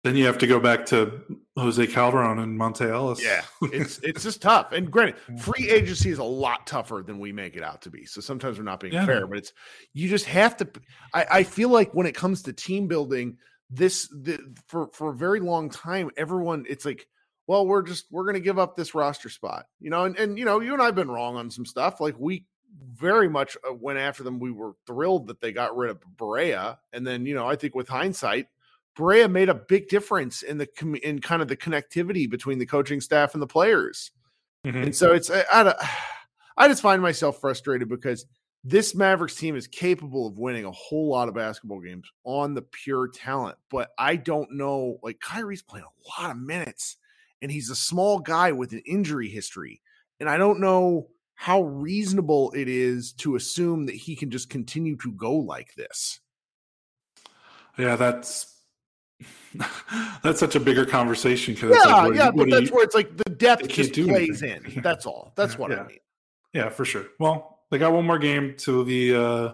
Then 0.04 0.16
you 0.16 0.26
have 0.26 0.38
to 0.38 0.48
go 0.48 0.58
back 0.58 0.84
to 0.86 1.22
Jose 1.56 1.86
Calderon 1.86 2.40
and 2.40 2.58
Monta 2.58 2.90
Ellis. 2.90 3.22
Yeah, 3.24 3.42
it's 3.72 3.98
it's 3.98 4.24
just 4.24 4.42
tough. 4.42 4.72
And 4.72 4.90
granted, 4.90 5.16
free 5.40 5.70
agency 5.70 6.10
is 6.10 6.18
a 6.18 6.24
lot 6.24 6.66
tougher 6.66 7.04
than 7.06 7.20
we 7.20 7.30
make 7.32 7.54
it 7.56 7.62
out 7.62 7.82
to 7.82 7.90
be. 7.90 8.04
So 8.04 8.20
sometimes 8.20 8.58
we're 8.58 8.64
not 8.64 8.80
being 8.80 8.94
Yeah. 8.94 9.06
fair, 9.06 9.26
but 9.28 9.38
it's 9.38 9.52
you 9.94 10.08
just 10.08 10.24
have 10.26 10.56
to. 10.56 10.68
I, 11.14 11.26
I 11.30 11.42
feel 11.44 11.68
like 11.68 11.92
when 11.94 12.06
it 12.06 12.16
comes 12.16 12.42
to 12.42 12.52
team 12.52 12.88
building, 12.88 13.38
this 13.70 14.08
the, 14.08 14.40
for 14.66 14.88
for 14.88 15.10
a 15.10 15.14
very 15.14 15.38
long 15.38 15.70
time, 15.70 16.10
everyone 16.16 16.64
it's 16.68 16.84
like, 16.84 17.06
well, 17.46 17.64
we're 17.64 17.82
just 17.82 18.06
we're 18.10 18.24
going 18.24 18.34
to 18.34 18.40
give 18.40 18.58
up 18.58 18.74
this 18.74 18.96
roster 18.96 19.28
spot, 19.28 19.66
you 19.78 19.90
know. 19.90 20.02
And 20.04 20.18
and 20.18 20.36
you 20.36 20.44
know, 20.44 20.58
you 20.60 20.72
and 20.72 20.82
I've 20.82 20.96
been 20.96 21.10
wrong 21.12 21.36
on 21.36 21.48
some 21.48 21.64
stuff. 21.64 22.00
Like 22.00 22.16
we 22.18 22.44
very 22.92 23.28
much 23.28 23.56
uh, 23.68 23.72
went 23.72 24.00
after 24.00 24.24
them. 24.24 24.40
We 24.40 24.50
were 24.50 24.72
thrilled 24.84 25.28
that 25.28 25.40
they 25.40 25.52
got 25.52 25.76
rid 25.76 25.90
of 25.92 26.00
Barea, 26.16 26.78
and 26.92 27.06
then 27.06 27.24
you 27.24 27.36
know, 27.36 27.46
I 27.46 27.54
think 27.54 27.76
with 27.76 27.88
hindsight. 27.88 28.48
Barea 28.96 29.30
made 29.30 29.48
a 29.48 29.54
big 29.54 29.88
difference 29.88 30.42
in 30.42 30.58
the 30.58 30.66
com- 30.66 30.96
in 30.96 31.20
kind 31.20 31.42
of 31.42 31.48
the 31.48 31.56
connectivity 31.56 32.28
between 32.28 32.58
the 32.58 32.66
coaching 32.66 33.00
staff 33.00 33.34
and 33.34 33.42
the 33.42 33.46
players. 33.46 34.10
Mhm. 34.66 34.84
And 34.84 34.96
so 34.96 35.12
it's 35.12 35.30
I, 35.30 35.44
I, 35.52 35.74
I 36.56 36.68
just 36.68 36.82
find 36.82 37.00
myself 37.00 37.40
frustrated 37.40 37.88
because 37.88 38.26
this 38.64 38.94
Mavericks 38.94 39.34
team 39.34 39.56
is 39.56 39.66
capable 39.66 40.26
of 40.26 40.38
winning 40.38 40.64
a 40.64 40.70
whole 40.70 41.08
lot 41.08 41.28
of 41.28 41.34
basketball 41.34 41.80
games 41.80 42.08
on 42.24 42.54
the 42.54 42.62
pure 42.62 43.08
talent, 43.08 43.56
but 43.70 43.90
I 43.98 44.16
don't 44.16 44.52
know. 44.52 44.98
Like 45.02 45.18
Kyrie's 45.18 45.62
playing 45.62 45.86
a 45.86 46.22
lot 46.22 46.30
of 46.30 46.36
minutes, 46.36 46.96
and 47.40 47.50
he's 47.50 47.70
a 47.70 47.76
small 47.76 48.20
guy 48.20 48.52
with 48.52 48.72
an 48.72 48.82
injury 48.86 49.28
history, 49.28 49.80
and 50.20 50.28
I 50.28 50.36
don't 50.36 50.60
know 50.60 51.08
how 51.34 51.62
reasonable 51.62 52.52
it 52.54 52.68
is 52.68 53.12
to 53.14 53.34
assume 53.34 53.86
that 53.86 53.96
he 53.96 54.14
can 54.14 54.30
just 54.30 54.48
continue 54.48 54.96
to 54.98 55.10
go 55.10 55.34
like 55.34 55.74
this. 55.74 56.20
Yeah, 57.76 57.96
that's 57.96 58.61
that's 60.22 60.40
such 60.40 60.54
a 60.56 60.60
bigger 60.60 60.84
conversation 60.86 61.54
because 61.54 61.70
Yeah, 61.84 61.92
like, 61.92 62.04
what, 62.08 62.14
yeah, 62.16 62.30
but 62.30 62.50
that's 62.50 62.68
you- 62.70 62.74
where 62.74 62.84
it's 62.84 62.94
like 62.94 63.16
the 63.16 63.24
depth 63.24 63.68
just 63.68 63.92
do 63.92 64.06
plays 64.06 64.42
anything. 64.42 64.76
in. 64.76 64.82
That's 64.82 65.06
all. 65.06 65.32
That's 65.36 65.58
what 65.58 65.72
I 65.72 65.86
mean. 65.86 65.98
yeah, 66.52 66.68
for 66.68 66.84
sure. 66.84 67.06
Well, 67.18 67.60
they 67.70 67.78
got 67.78 67.92
one 67.92 68.06
more 68.06 68.18
game 68.18 68.54
to 68.58 68.84
the 68.84 69.14
uh 69.16 69.52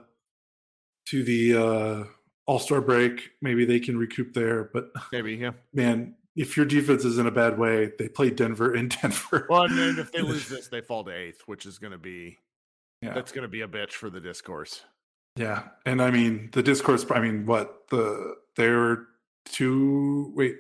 to 1.07 1.23
the 1.25 1.57
uh 1.57 2.05
All 2.47 2.59
Star 2.59 2.81
break. 2.81 3.31
Maybe 3.43 3.65
they 3.65 3.81
can 3.81 3.97
recoup 3.99 4.35
there. 4.35 4.71
But 4.73 4.91
Maybe, 5.13 5.35
yeah. 5.35 5.53
man, 5.73 6.15
if 6.37 6.57
your 6.57 6.67
defense 6.67 7.05
is 7.05 7.19
in 7.19 7.27
a 7.27 7.31
bad 7.31 7.59
way, 7.59 7.93
they 7.99 8.09
play 8.09 8.31
Denver 8.31 8.75
in 8.75 8.89
Denver. 9.03 9.47
Well, 9.49 9.63
and 9.63 9.77
then 9.79 9.99
if 9.99 10.13
they 10.13 10.21
lose 10.23 10.49
this, 10.51 10.69
they 10.69 10.81
fall 10.81 11.05
to 11.05 11.11
eighth, 11.11 11.43
which 11.47 11.67
is 11.67 11.79
going 11.79 11.93
to 11.93 11.99
be 11.99 12.39
yeah, 13.03 13.15
that's 13.15 13.33
going 13.33 13.43
to 13.43 13.49
be 13.49 13.61
a 13.63 13.69
bitch 13.69 13.93
for 13.93 14.11
the 14.11 14.21
discourse. 14.21 14.83
yeah, 15.37 15.69
and 15.87 16.03
I 16.03 16.11
mean 16.11 16.51
the 16.53 16.63
discourse. 16.63 17.07
I 17.11 17.21
mean, 17.21 17.47
what 17.47 17.89
the 17.91 18.35
they're 18.57 19.07
two. 19.53 20.33
Wait, 20.35 20.57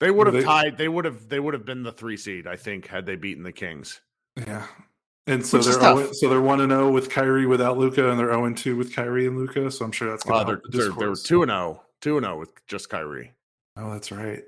They 0.00 0.10
would 0.10 0.26
have 0.26 0.34
they- 0.34 0.42
tied. 0.42 0.76
They 0.78 0.88
would 0.88 1.04
have. 1.04 1.28
They 1.28 1.40
would 1.40 1.54
have 1.54 1.64
been 1.64 1.82
the 1.82 1.92
three 1.92 2.16
seed, 2.16 2.46
I 2.46 2.56
think, 2.56 2.86
had 2.86 3.06
they 3.06 3.16
beaten 3.16 3.42
the 3.44 3.52
Kings. 3.52 4.00
yeah. 4.36 4.66
And 5.26 5.44
so 5.46 5.56
Which 5.56 5.66
they're 5.68 5.80
0, 5.80 6.10
so 6.12 6.28
they're 6.28 6.40
one 6.42 6.60
and 6.60 6.70
zero 6.70 6.90
with 6.90 7.08
Kyrie 7.08 7.46
without 7.46 7.78
Luka, 7.78 8.10
and 8.10 8.18
they're 8.18 8.26
zero 8.28 8.44
and 8.44 8.54
two 8.58 8.76
with 8.76 8.94
Kyrie 8.94 9.26
and 9.26 9.38
Luka. 9.38 9.70
So 9.70 9.86
I'm 9.86 9.90
sure 9.92 10.10
that's 10.10 10.22
going 10.22 10.38
Uh, 10.40 10.44
to 10.44 10.46
they're, 10.46 10.60
they're, 10.70 10.80
they 10.90 11.06
were 11.06 11.12
discourse. 11.14 11.22
two 11.22 11.40
and 11.42 11.50
zero, 11.50 11.82
two 12.02 12.18
and 12.18 12.26
zero 12.26 12.38
with 12.38 12.50
just 12.66 12.90
Kyrie. 12.90 13.32
Oh, 13.78 13.90
that's 13.90 14.12
right. 14.12 14.42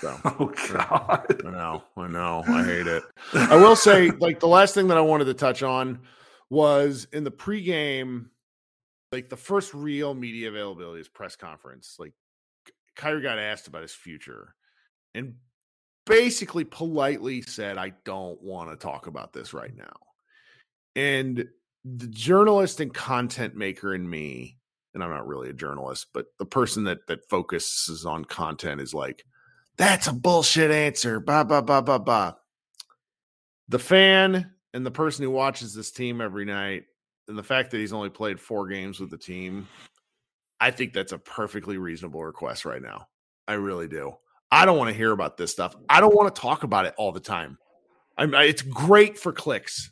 So, 0.00 0.18
oh 0.24 0.50
God. 0.72 1.26
I 1.44 1.50
know, 1.50 1.82
I 1.98 2.06
know, 2.08 2.42
I 2.48 2.64
hate 2.64 2.86
it. 2.86 3.02
I 3.34 3.56
will 3.56 3.76
say, 3.76 4.10
like 4.12 4.40
the 4.40 4.48
last 4.48 4.74
thing 4.74 4.88
that 4.88 4.96
I 4.96 5.02
wanted 5.02 5.26
to 5.26 5.34
touch 5.34 5.62
on 5.62 5.98
was 6.48 7.06
in 7.12 7.24
the 7.24 7.30
pregame, 7.30 8.26
like 9.12 9.28
the 9.28 9.36
first 9.36 9.74
real 9.74 10.14
media 10.14 10.48
availability 10.48 11.02
is 11.02 11.08
press 11.08 11.36
conference. 11.36 11.96
Like 11.98 12.14
Kyrie 12.96 13.22
got 13.22 13.38
asked 13.38 13.66
about 13.66 13.82
his 13.82 13.92
future 13.92 14.54
and 15.14 15.34
basically 16.06 16.64
politely 16.64 17.42
said, 17.42 17.78
I 17.78 17.92
don't 18.04 18.40
want 18.42 18.70
to 18.70 18.76
talk 18.76 19.06
about 19.06 19.32
this 19.32 19.52
right 19.54 19.74
now. 19.74 19.96
And 20.96 21.46
the 21.84 22.06
journalist 22.06 22.80
and 22.80 22.92
content 22.92 23.54
maker 23.54 23.94
in 23.94 24.08
me, 24.08 24.58
and 24.94 25.02
I'm 25.02 25.10
not 25.10 25.26
really 25.26 25.50
a 25.50 25.54
journalist, 25.54 26.06
but 26.14 26.26
the 26.38 26.46
person 26.46 26.84
that 26.84 27.06
that 27.08 27.28
focuses 27.28 28.06
on 28.06 28.24
content 28.24 28.80
is 28.80 28.94
like, 28.94 29.24
that's 29.76 30.06
a 30.06 30.12
bullshit 30.12 30.70
answer. 30.70 31.20
Ba 31.20 31.44
ba 31.44 31.62
ba 31.62 31.82
ba 31.82 31.98
ba. 31.98 32.36
The 33.68 33.78
fan 33.78 34.52
and 34.72 34.86
the 34.86 34.90
person 34.90 35.24
who 35.24 35.30
watches 35.30 35.74
this 35.74 35.90
team 35.90 36.20
every 36.20 36.44
night, 36.44 36.84
and 37.28 37.38
the 37.38 37.42
fact 37.42 37.70
that 37.70 37.78
he's 37.78 37.92
only 37.92 38.10
played 38.10 38.38
four 38.38 38.68
games 38.68 39.00
with 39.00 39.10
the 39.10 39.18
team, 39.18 39.66
I 40.60 40.70
think 40.70 40.92
that's 40.92 41.12
a 41.12 41.18
perfectly 41.18 41.78
reasonable 41.78 42.24
request 42.24 42.64
right 42.64 42.82
now. 42.82 43.08
I 43.46 43.54
really 43.54 43.88
do. 43.88 44.14
I 44.50 44.64
don't 44.66 44.78
want 44.78 44.88
to 44.90 44.96
hear 44.96 45.10
about 45.12 45.36
this 45.36 45.50
stuff. 45.50 45.76
I 45.88 46.00
don't 46.00 46.14
want 46.14 46.34
to 46.34 46.40
talk 46.40 46.62
about 46.62 46.86
it 46.86 46.94
all 46.96 47.12
the 47.12 47.20
time. 47.20 47.58
I'm, 48.16 48.34
I- 48.34 48.44
it's 48.44 48.62
great 48.62 49.18
for 49.18 49.32
clicks. 49.32 49.90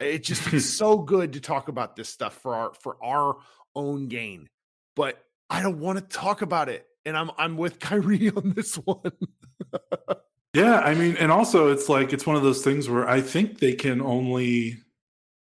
It 0.00 0.22
just 0.24 0.52
it's 0.52 0.66
so 0.78 0.98
good 0.98 1.32
to 1.34 1.40
talk 1.40 1.68
about 1.68 1.96
this 1.96 2.08
stuff 2.08 2.34
for 2.34 2.54
our 2.54 2.72
for 2.74 2.96
our 3.02 3.36
own 3.74 4.08
gain. 4.08 4.48
But 4.96 5.22
I 5.48 5.62
don't 5.62 5.80
want 5.80 5.98
to 5.98 6.04
talk 6.16 6.42
about 6.42 6.68
it. 6.68 6.86
And 7.06 7.16
I'm 7.16 7.30
I'm 7.38 7.56
with 7.56 7.78
Kyrie 7.80 8.30
on 8.30 8.52
this 8.54 8.76
one. 8.76 9.12
Yeah, 10.54 10.80
I 10.80 10.94
mean, 10.94 11.16
and 11.16 11.32
also 11.32 11.72
it's 11.72 11.88
like 11.88 12.12
it's 12.12 12.26
one 12.26 12.36
of 12.36 12.42
those 12.42 12.62
things 12.62 12.88
where 12.88 13.08
I 13.08 13.22
think 13.22 13.58
they 13.58 13.72
can 13.72 14.02
only 14.02 14.76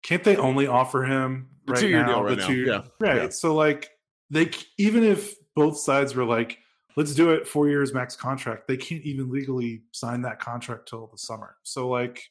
can't 0.04 0.24
they 0.24 0.38
only 0.38 0.68
offer 0.68 1.04
him 1.04 1.50
right 1.68 1.90
now 1.90 2.24
right 2.24 2.30
the 2.30 2.36
now, 2.36 2.48
two 2.48 2.56
yeah, 2.66 2.82
right. 3.00 3.16
yeah. 3.24 3.30
So 3.30 3.56
like 3.56 3.90
they 4.30 4.52
even 4.78 5.04
if 5.04 5.36
both 5.56 5.78
sides 5.78 6.16
were 6.16 6.26
like, 6.26 6.60
let's 6.96 7.14
do 7.14 7.32
it 7.32 7.48
four 7.48 7.70
years 7.70 7.94
max 7.94 8.16
contract, 8.16 8.68
they 8.68 8.78
can't 8.78 9.04
even 9.04 9.30
legally 9.32 9.84
sign 9.92 10.22
that 10.24 10.40
contract 10.40 10.88
till 10.88 11.08
the 11.08 11.18
summer. 11.18 11.56
So 11.64 11.90
like 11.90 12.24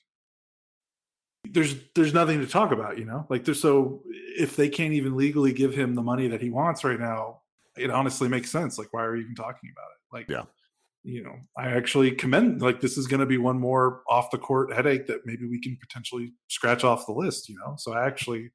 there's 1.50 1.76
there's 1.94 2.14
nothing 2.14 2.40
to 2.40 2.46
talk 2.46 2.72
about, 2.72 2.98
you 2.98 3.04
know? 3.04 3.26
Like 3.28 3.44
there's 3.44 3.60
so 3.60 4.02
if 4.06 4.56
they 4.56 4.68
can't 4.68 4.92
even 4.92 5.16
legally 5.16 5.52
give 5.52 5.74
him 5.74 5.94
the 5.94 6.02
money 6.02 6.28
that 6.28 6.40
he 6.40 6.50
wants 6.50 6.84
right 6.84 6.98
now, 7.00 7.40
it 7.76 7.90
honestly 7.90 8.28
makes 8.28 8.50
sense. 8.50 8.78
Like 8.78 8.92
why 8.92 9.04
are 9.04 9.16
you 9.16 9.22
even 9.22 9.34
talking 9.34 9.70
about 9.72 9.88
it? 9.92 10.14
Like 10.16 10.28
Yeah. 10.28 10.44
you 11.04 11.22
know, 11.24 11.36
I 11.56 11.68
actually 11.70 12.10
commend 12.12 12.60
like 12.60 12.80
this 12.80 12.98
is 12.98 13.06
going 13.06 13.20
to 13.20 13.26
be 13.26 13.38
one 13.38 13.58
more 13.58 14.02
off 14.08 14.30
the 14.30 14.38
court 14.38 14.72
headache 14.72 15.06
that 15.06 15.24
maybe 15.26 15.46
we 15.48 15.60
can 15.60 15.76
potentially 15.80 16.32
scratch 16.48 16.84
off 16.84 17.06
the 17.06 17.12
list, 17.12 17.48
you 17.48 17.56
know. 17.56 17.74
So 17.78 17.92
I 17.94 18.06
actually 18.06 18.50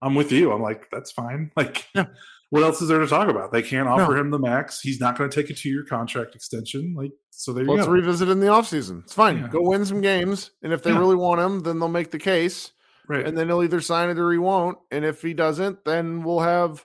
I'm 0.00 0.14
with 0.14 0.32
you. 0.32 0.52
I'm 0.52 0.62
like 0.62 0.88
that's 0.90 1.12
fine. 1.12 1.52
Like 1.56 1.86
Yeah. 1.94 2.06
What 2.52 2.62
else 2.62 2.82
is 2.82 2.88
there 2.88 2.98
to 2.98 3.06
talk 3.06 3.28
about? 3.28 3.50
They 3.50 3.62
can't 3.62 3.88
offer 3.88 4.14
him 4.16 4.30
the 4.30 4.38
max. 4.38 4.80
He's 4.80 5.00
not 5.00 5.16
going 5.16 5.28
to 5.30 5.34
take 5.42 5.50
a 5.50 5.54
2-year 5.54 5.84
contract 5.88 6.34
extension. 6.34 6.94
Like 6.94 7.12
so 7.30 7.52
there 7.54 7.64
you 7.64 7.70
Let's 7.72 7.86
go. 7.86 7.92
revisit 7.92 8.28
in 8.28 8.40
the 8.40 8.46
offseason. 8.48 9.04
It's 9.04 9.14
fine. 9.14 9.38
Yeah. 9.38 9.48
Go 9.48 9.62
win 9.62 9.84
some 9.86 10.02
games. 10.02 10.50
And 10.62 10.70
if 10.72 10.82
they 10.82 10.90
Yeah. 10.92 10.98
really 10.98 11.16
want 11.16 11.40
him, 11.40 11.60
then 11.60 11.78
they'll 11.78 11.88
make 11.88 12.10
the 12.10 12.18
case. 12.18 12.72
right. 13.08 13.26
And 13.26 13.36
then 13.38 13.48
he'll 13.48 13.62
either 13.62 13.80
sign 13.80 14.10
it 14.10 14.18
or 14.18 14.30
he 14.30 14.36
won't. 14.38 14.76
And 14.90 15.04
if 15.04 15.22
he 15.22 15.32
doesn't, 15.34 15.84
then 15.86 16.22
we'll 16.22 16.40
have 16.40 16.84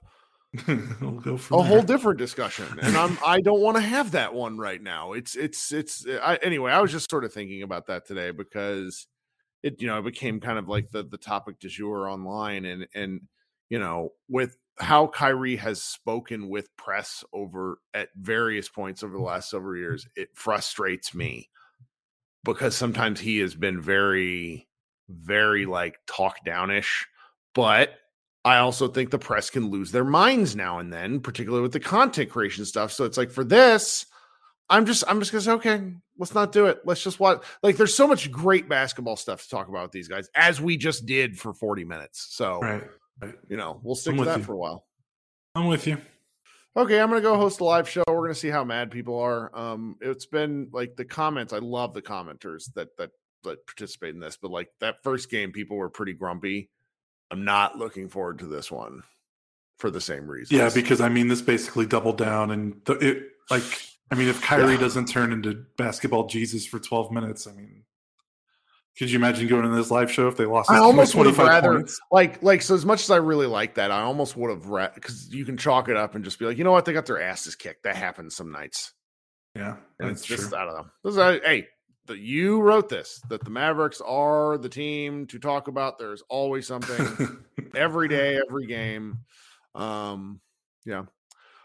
we'll 0.67 1.21
a 1.51 1.61
whole 1.63 1.81
different 1.81 2.17
discussion. 2.17 2.65
And 2.81 2.95
I'm 2.95 3.17
I 3.25 3.41
don't 3.41 3.59
want 3.61 3.75
to 3.77 3.83
have 3.83 4.11
that 4.11 4.33
one 4.33 4.57
right 4.57 4.81
now. 4.81 5.11
It's 5.13 5.35
it's 5.35 5.71
it's 5.73 6.05
I 6.07 6.37
anyway, 6.41 6.71
I 6.71 6.81
was 6.81 6.91
just 6.93 7.09
sort 7.11 7.25
of 7.25 7.33
thinking 7.33 7.61
about 7.61 7.87
that 7.87 8.07
today 8.07 8.31
because 8.31 9.07
it 9.63 9.81
you 9.81 9.87
know 9.87 9.99
it 9.99 10.05
became 10.05 10.39
kind 10.39 10.57
of 10.57 10.67
like 10.69 10.91
the 10.91 11.03
the 11.03 11.17
topic 11.17 11.59
du 11.59 11.67
jour 11.67 12.07
online 12.09 12.63
and 12.65 12.87
and 12.95 13.21
you 13.69 13.79
know 13.79 14.13
with 14.29 14.57
how 14.79 15.07
Kyrie 15.07 15.55
has 15.55 15.81
spoken 15.81 16.49
with 16.49 16.75
press 16.77 17.23
over 17.33 17.79
at 17.93 18.09
various 18.15 18.69
points 18.69 19.03
over 19.03 19.13
the 19.13 19.17
mm-hmm. 19.17 19.27
last 19.27 19.49
several 19.49 19.77
years, 19.77 20.05
mm-hmm. 20.05 20.21
it 20.23 20.29
frustrates 20.33 21.13
me 21.13 21.49
because 22.43 22.75
sometimes 22.75 23.19
he 23.19 23.39
has 23.39 23.55
been 23.55 23.81
very, 23.81 24.67
very 25.09 25.63
mm-hmm. 25.63 25.71
like 25.71 25.99
talk 26.07 26.37
downish. 26.45 27.05
But 27.55 27.95
I 28.45 28.57
also 28.57 28.87
think 28.87 29.09
the 29.09 29.19
press 29.19 29.49
can 29.49 29.69
lose 29.69 29.91
their 29.91 30.05
minds 30.05 30.55
now 30.55 30.79
and 30.79 30.93
then, 30.93 31.19
particularly 31.19 31.63
with 31.63 31.73
the 31.73 31.79
content 31.79 32.29
creation 32.29 32.65
stuff. 32.65 32.91
So 32.91 33.03
it's 33.03 33.17
like 33.17 33.31
for 33.31 33.43
this, 33.43 34.05
I'm 34.69 34.85
just 34.85 35.03
I'm 35.07 35.19
just 35.19 35.31
gonna 35.31 35.41
say, 35.41 35.51
okay, 35.53 35.93
let's 36.17 36.35
not 36.35 36.51
do 36.51 36.67
it. 36.67 36.81
Let's 36.85 37.01
just 37.01 37.19
watch. 37.19 37.43
Like, 37.63 37.77
there's 37.77 37.95
so 37.95 38.07
much 38.07 38.31
great 38.31 38.69
basketball 38.69 39.15
stuff 39.15 39.41
to 39.43 39.49
talk 39.49 39.69
about 39.69 39.83
with 39.83 39.91
these 39.91 40.07
guys, 40.07 40.29
as 40.35 40.61
we 40.61 40.77
just 40.77 41.05
did 41.05 41.39
for 41.39 41.53
40 41.53 41.85
minutes. 41.85 42.27
So 42.29 42.59
Right. 42.59 42.83
You 43.49 43.57
know, 43.57 43.79
we'll 43.83 43.95
stick 43.95 44.13
I'm 44.13 44.19
to 44.19 44.25
that 44.25 44.37
you. 44.39 44.43
for 44.43 44.53
a 44.53 44.57
while. 44.57 44.85
I'm 45.55 45.67
with 45.67 45.87
you. 45.87 45.97
Okay, 46.75 46.99
I'm 46.99 47.09
gonna 47.09 47.21
go 47.21 47.37
host 47.37 47.59
a 47.59 47.63
live 47.63 47.89
show. 47.89 48.03
We're 48.07 48.21
gonna 48.21 48.35
see 48.35 48.49
how 48.49 48.63
mad 48.63 48.91
people 48.91 49.19
are. 49.19 49.55
Um, 49.57 49.95
it's 49.99 50.27
been 50.27 50.69
like 50.71 50.95
the 50.95 51.05
comments. 51.05 51.51
I 51.51 51.57
love 51.57 51.93
the 51.93 52.01
commenters 52.01 52.71
that 52.75 52.89
that 52.97 53.09
that 53.43 53.65
participate 53.65 54.13
in 54.13 54.19
this, 54.19 54.37
but 54.39 54.51
like 54.51 54.69
that 54.79 55.03
first 55.03 55.31
game, 55.31 55.51
people 55.51 55.77
were 55.77 55.89
pretty 55.89 56.13
grumpy. 56.13 56.69
I'm 57.31 57.43
not 57.43 57.77
looking 57.77 58.09
forward 58.09 58.39
to 58.39 58.45
this 58.45 58.71
one. 58.71 59.01
for 59.77 59.91
the 59.91 60.01
same 60.01 60.27
reason. 60.27 60.57
Yeah, 60.57 60.69
because 60.73 61.01
I 61.01 61.09
mean, 61.09 61.27
this 61.27 61.41
basically 61.41 61.85
doubled 61.85 62.17
down, 62.17 62.51
and 62.51 62.81
the, 62.85 62.93
it 62.93 63.23
like 63.49 63.63
I 64.11 64.15
mean, 64.15 64.27
if 64.27 64.41
Kyrie 64.41 64.73
yeah. 64.73 64.79
doesn't 64.79 65.07
turn 65.07 65.31
into 65.31 65.65
basketball 65.77 66.27
Jesus 66.27 66.65
for 66.65 66.79
12 66.79 67.11
minutes, 67.11 67.47
I 67.47 67.51
mean, 67.53 67.83
could 68.97 69.11
you 69.11 69.19
imagine 69.19 69.47
going 69.47 69.63
to 69.63 69.69
this 69.69 69.91
live 69.91 70.11
show 70.11 70.27
if 70.27 70.37
they 70.37 70.45
lost? 70.45 70.71
I 70.71 70.77
almost 70.77 71.13
would 71.13 71.27
have 71.27 71.37
rather 71.37 71.75
points? 71.75 71.99
like 72.11 72.41
like 72.41 72.61
so 72.63 72.73
as 72.73 72.85
much 72.85 73.03
as 73.03 73.11
I 73.11 73.17
really 73.17 73.45
like 73.45 73.75
that, 73.75 73.91
I 73.91 74.01
almost 74.01 74.35
would 74.35 74.49
have 74.49 74.65
read 74.67 74.95
because 74.95 75.31
you 75.31 75.45
can 75.45 75.55
chalk 75.55 75.87
it 75.87 75.95
up 75.95 76.15
and 76.15 76.23
just 76.23 76.39
be 76.39 76.45
like, 76.45 76.57
you 76.57 76.63
know 76.63 76.71
what, 76.71 76.85
they 76.85 76.93
got 76.93 77.05
their 77.05 77.21
asses 77.21 77.55
kicked. 77.55 77.83
That 77.83 77.95
happens 77.95 78.35
some 78.35 78.51
nights. 78.51 78.93
Yeah, 79.55 79.77
and 79.99 80.09
it's 80.09 80.25
just 80.25 80.49
true. 80.49 80.57
I 80.57 80.65
don't 80.65 80.75
know. 80.75 80.85
This 81.03 81.11
is 81.11 81.17
a, 81.17 81.39
hey, 81.43 81.67
the, 82.07 82.17
you 82.17 82.59
wrote 82.61 82.89
this 82.89 83.21
that 83.29 83.43
the 83.43 83.49
Mavericks 83.51 84.01
are 84.01 84.57
the 84.57 84.69
team 84.69 85.27
to 85.27 85.37
talk 85.39 85.67
about. 85.67 85.99
There's 85.99 86.23
always 86.29 86.65
something 86.65 87.43
every 87.75 88.07
day, 88.07 88.39
every 88.47 88.65
game. 88.65 89.19
Um, 89.75 90.41
yeah. 90.85 91.03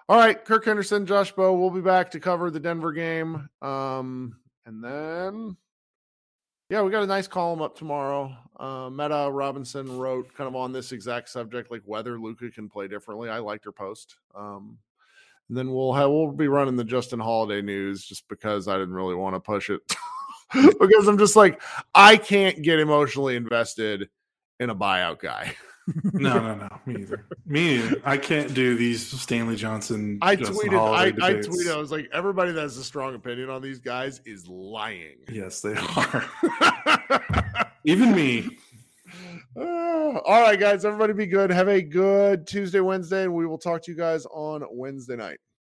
All 0.09 0.18
right, 0.18 0.45
Kirk 0.45 0.66
Henderson, 0.66 1.07
Josh 1.07 1.33
Bowe. 1.33 1.55
We'll 1.55 1.71
be 1.71 1.81
back 1.81 2.11
to 2.11 2.21
cover 2.21 2.51
the 2.51 2.61
Denver 2.61 2.92
game. 2.92 3.49
Um, 3.62 4.37
and 4.66 4.85
then 4.85 5.57
yeah, 6.73 6.81
we 6.81 6.91
got 6.91 7.03
a 7.03 7.07
nice 7.07 7.29
column 7.29 7.61
up 7.61 7.77
tomorrow. 7.77 8.35
Uh, 8.59 8.89
Meta 8.89 9.29
Robinson 9.31 9.99
wrote 9.99 10.33
kind 10.33 10.49
of 10.49 10.57
on 10.57 10.73
this 10.73 10.93
exact 10.93 11.29
subject, 11.29 11.71
like 11.71 11.83
whether 11.85 12.19
Luka 12.19 12.51
can 12.51 12.67
play 12.67 12.89
differently. 12.89 13.29
I 13.29 13.41
liked 13.41 13.67
her 13.67 13.73
post. 13.73 14.17
Um, 14.35 14.79
and 15.51 15.59
then 15.59 15.71
we'll 15.71 15.93
have 15.93 16.09
we'll 16.09 16.33
be 16.33 16.49
running 16.49 16.77
the 16.77 16.83
Justin 16.85 17.21
Holiday 17.21 17.61
news 17.61 18.07
just 18.07 18.27
because 18.27 18.69
I 18.69 18.79
didn't 18.79 18.95
really 18.95 19.15
want 19.15 19.35
to 19.37 19.41
push 19.41 19.69
it 19.69 19.83
because 20.81 21.09
I'm 21.09 21.19
just 21.19 21.37
like 21.37 21.61
I 21.95 22.17
can't 22.17 22.63
get 22.63 22.81
emotionally 22.81 23.37
invested 23.37 24.09
in 24.59 24.71
a 24.71 24.75
buyout 24.75 25.19
guy. 25.21 25.55
no, 25.87 26.38
no, 26.40 26.55
no. 26.55 26.68
Me 26.87 27.03
either. 27.03 27.27
Me 27.47 27.75
either. 27.77 28.03
I 28.05 28.16
can't 28.16 28.53
do 28.55 28.77
these 28.77 29.07
Stanley 29.21 29.57
Johnson. 29.57 30.18
I 30.23 30.37
Justin 30.37 30.57
tweeted. 30.57 30.95
I, 30.95 31.07
I, 31.07 31.33
tweeted. 31.35 31.73
I 31.73 31.77
was 31.77 31.90
like, 31.90 32.09
everybody 32.12 32.53
that 32.53 32.61
has 32.61 32.77
a 32.77 32.85
strong 32.85 33.14
opinion 33.14 33.51
on 33.51 33.62
these 33.62 33.79
guys 33.79 34.21
is 34.25 34.47
lying. 34.47 35.16
Yes, 35.29 35.61
they 35.61 35.75
are. 35.75 36.25
Even 37.85 38.14
me. 38.14 38.59
Uh, 39.57 40.18
all 40.18 40.42
right, 40.42 40.59
guys. 40.59 40.85
Everybody 40.85 41.12
be 41.12 41.27
good. 41.27 41.51
Have 41.51 41.68
a 41.68 41.83
good 41.83 42.47
Tuesday, 42.47 42.81
Wednesday, 42.81 43.25
and 43.25 43.35
we 43.35 43.47
will 43.47 43.59
talk 43.59 43.83
to 43.83 43.90
you 43.90 43.97
guys 43.97 44.25
on 44.27 44.64
Wednesday 44.71 45.16
night. 45.16 45.38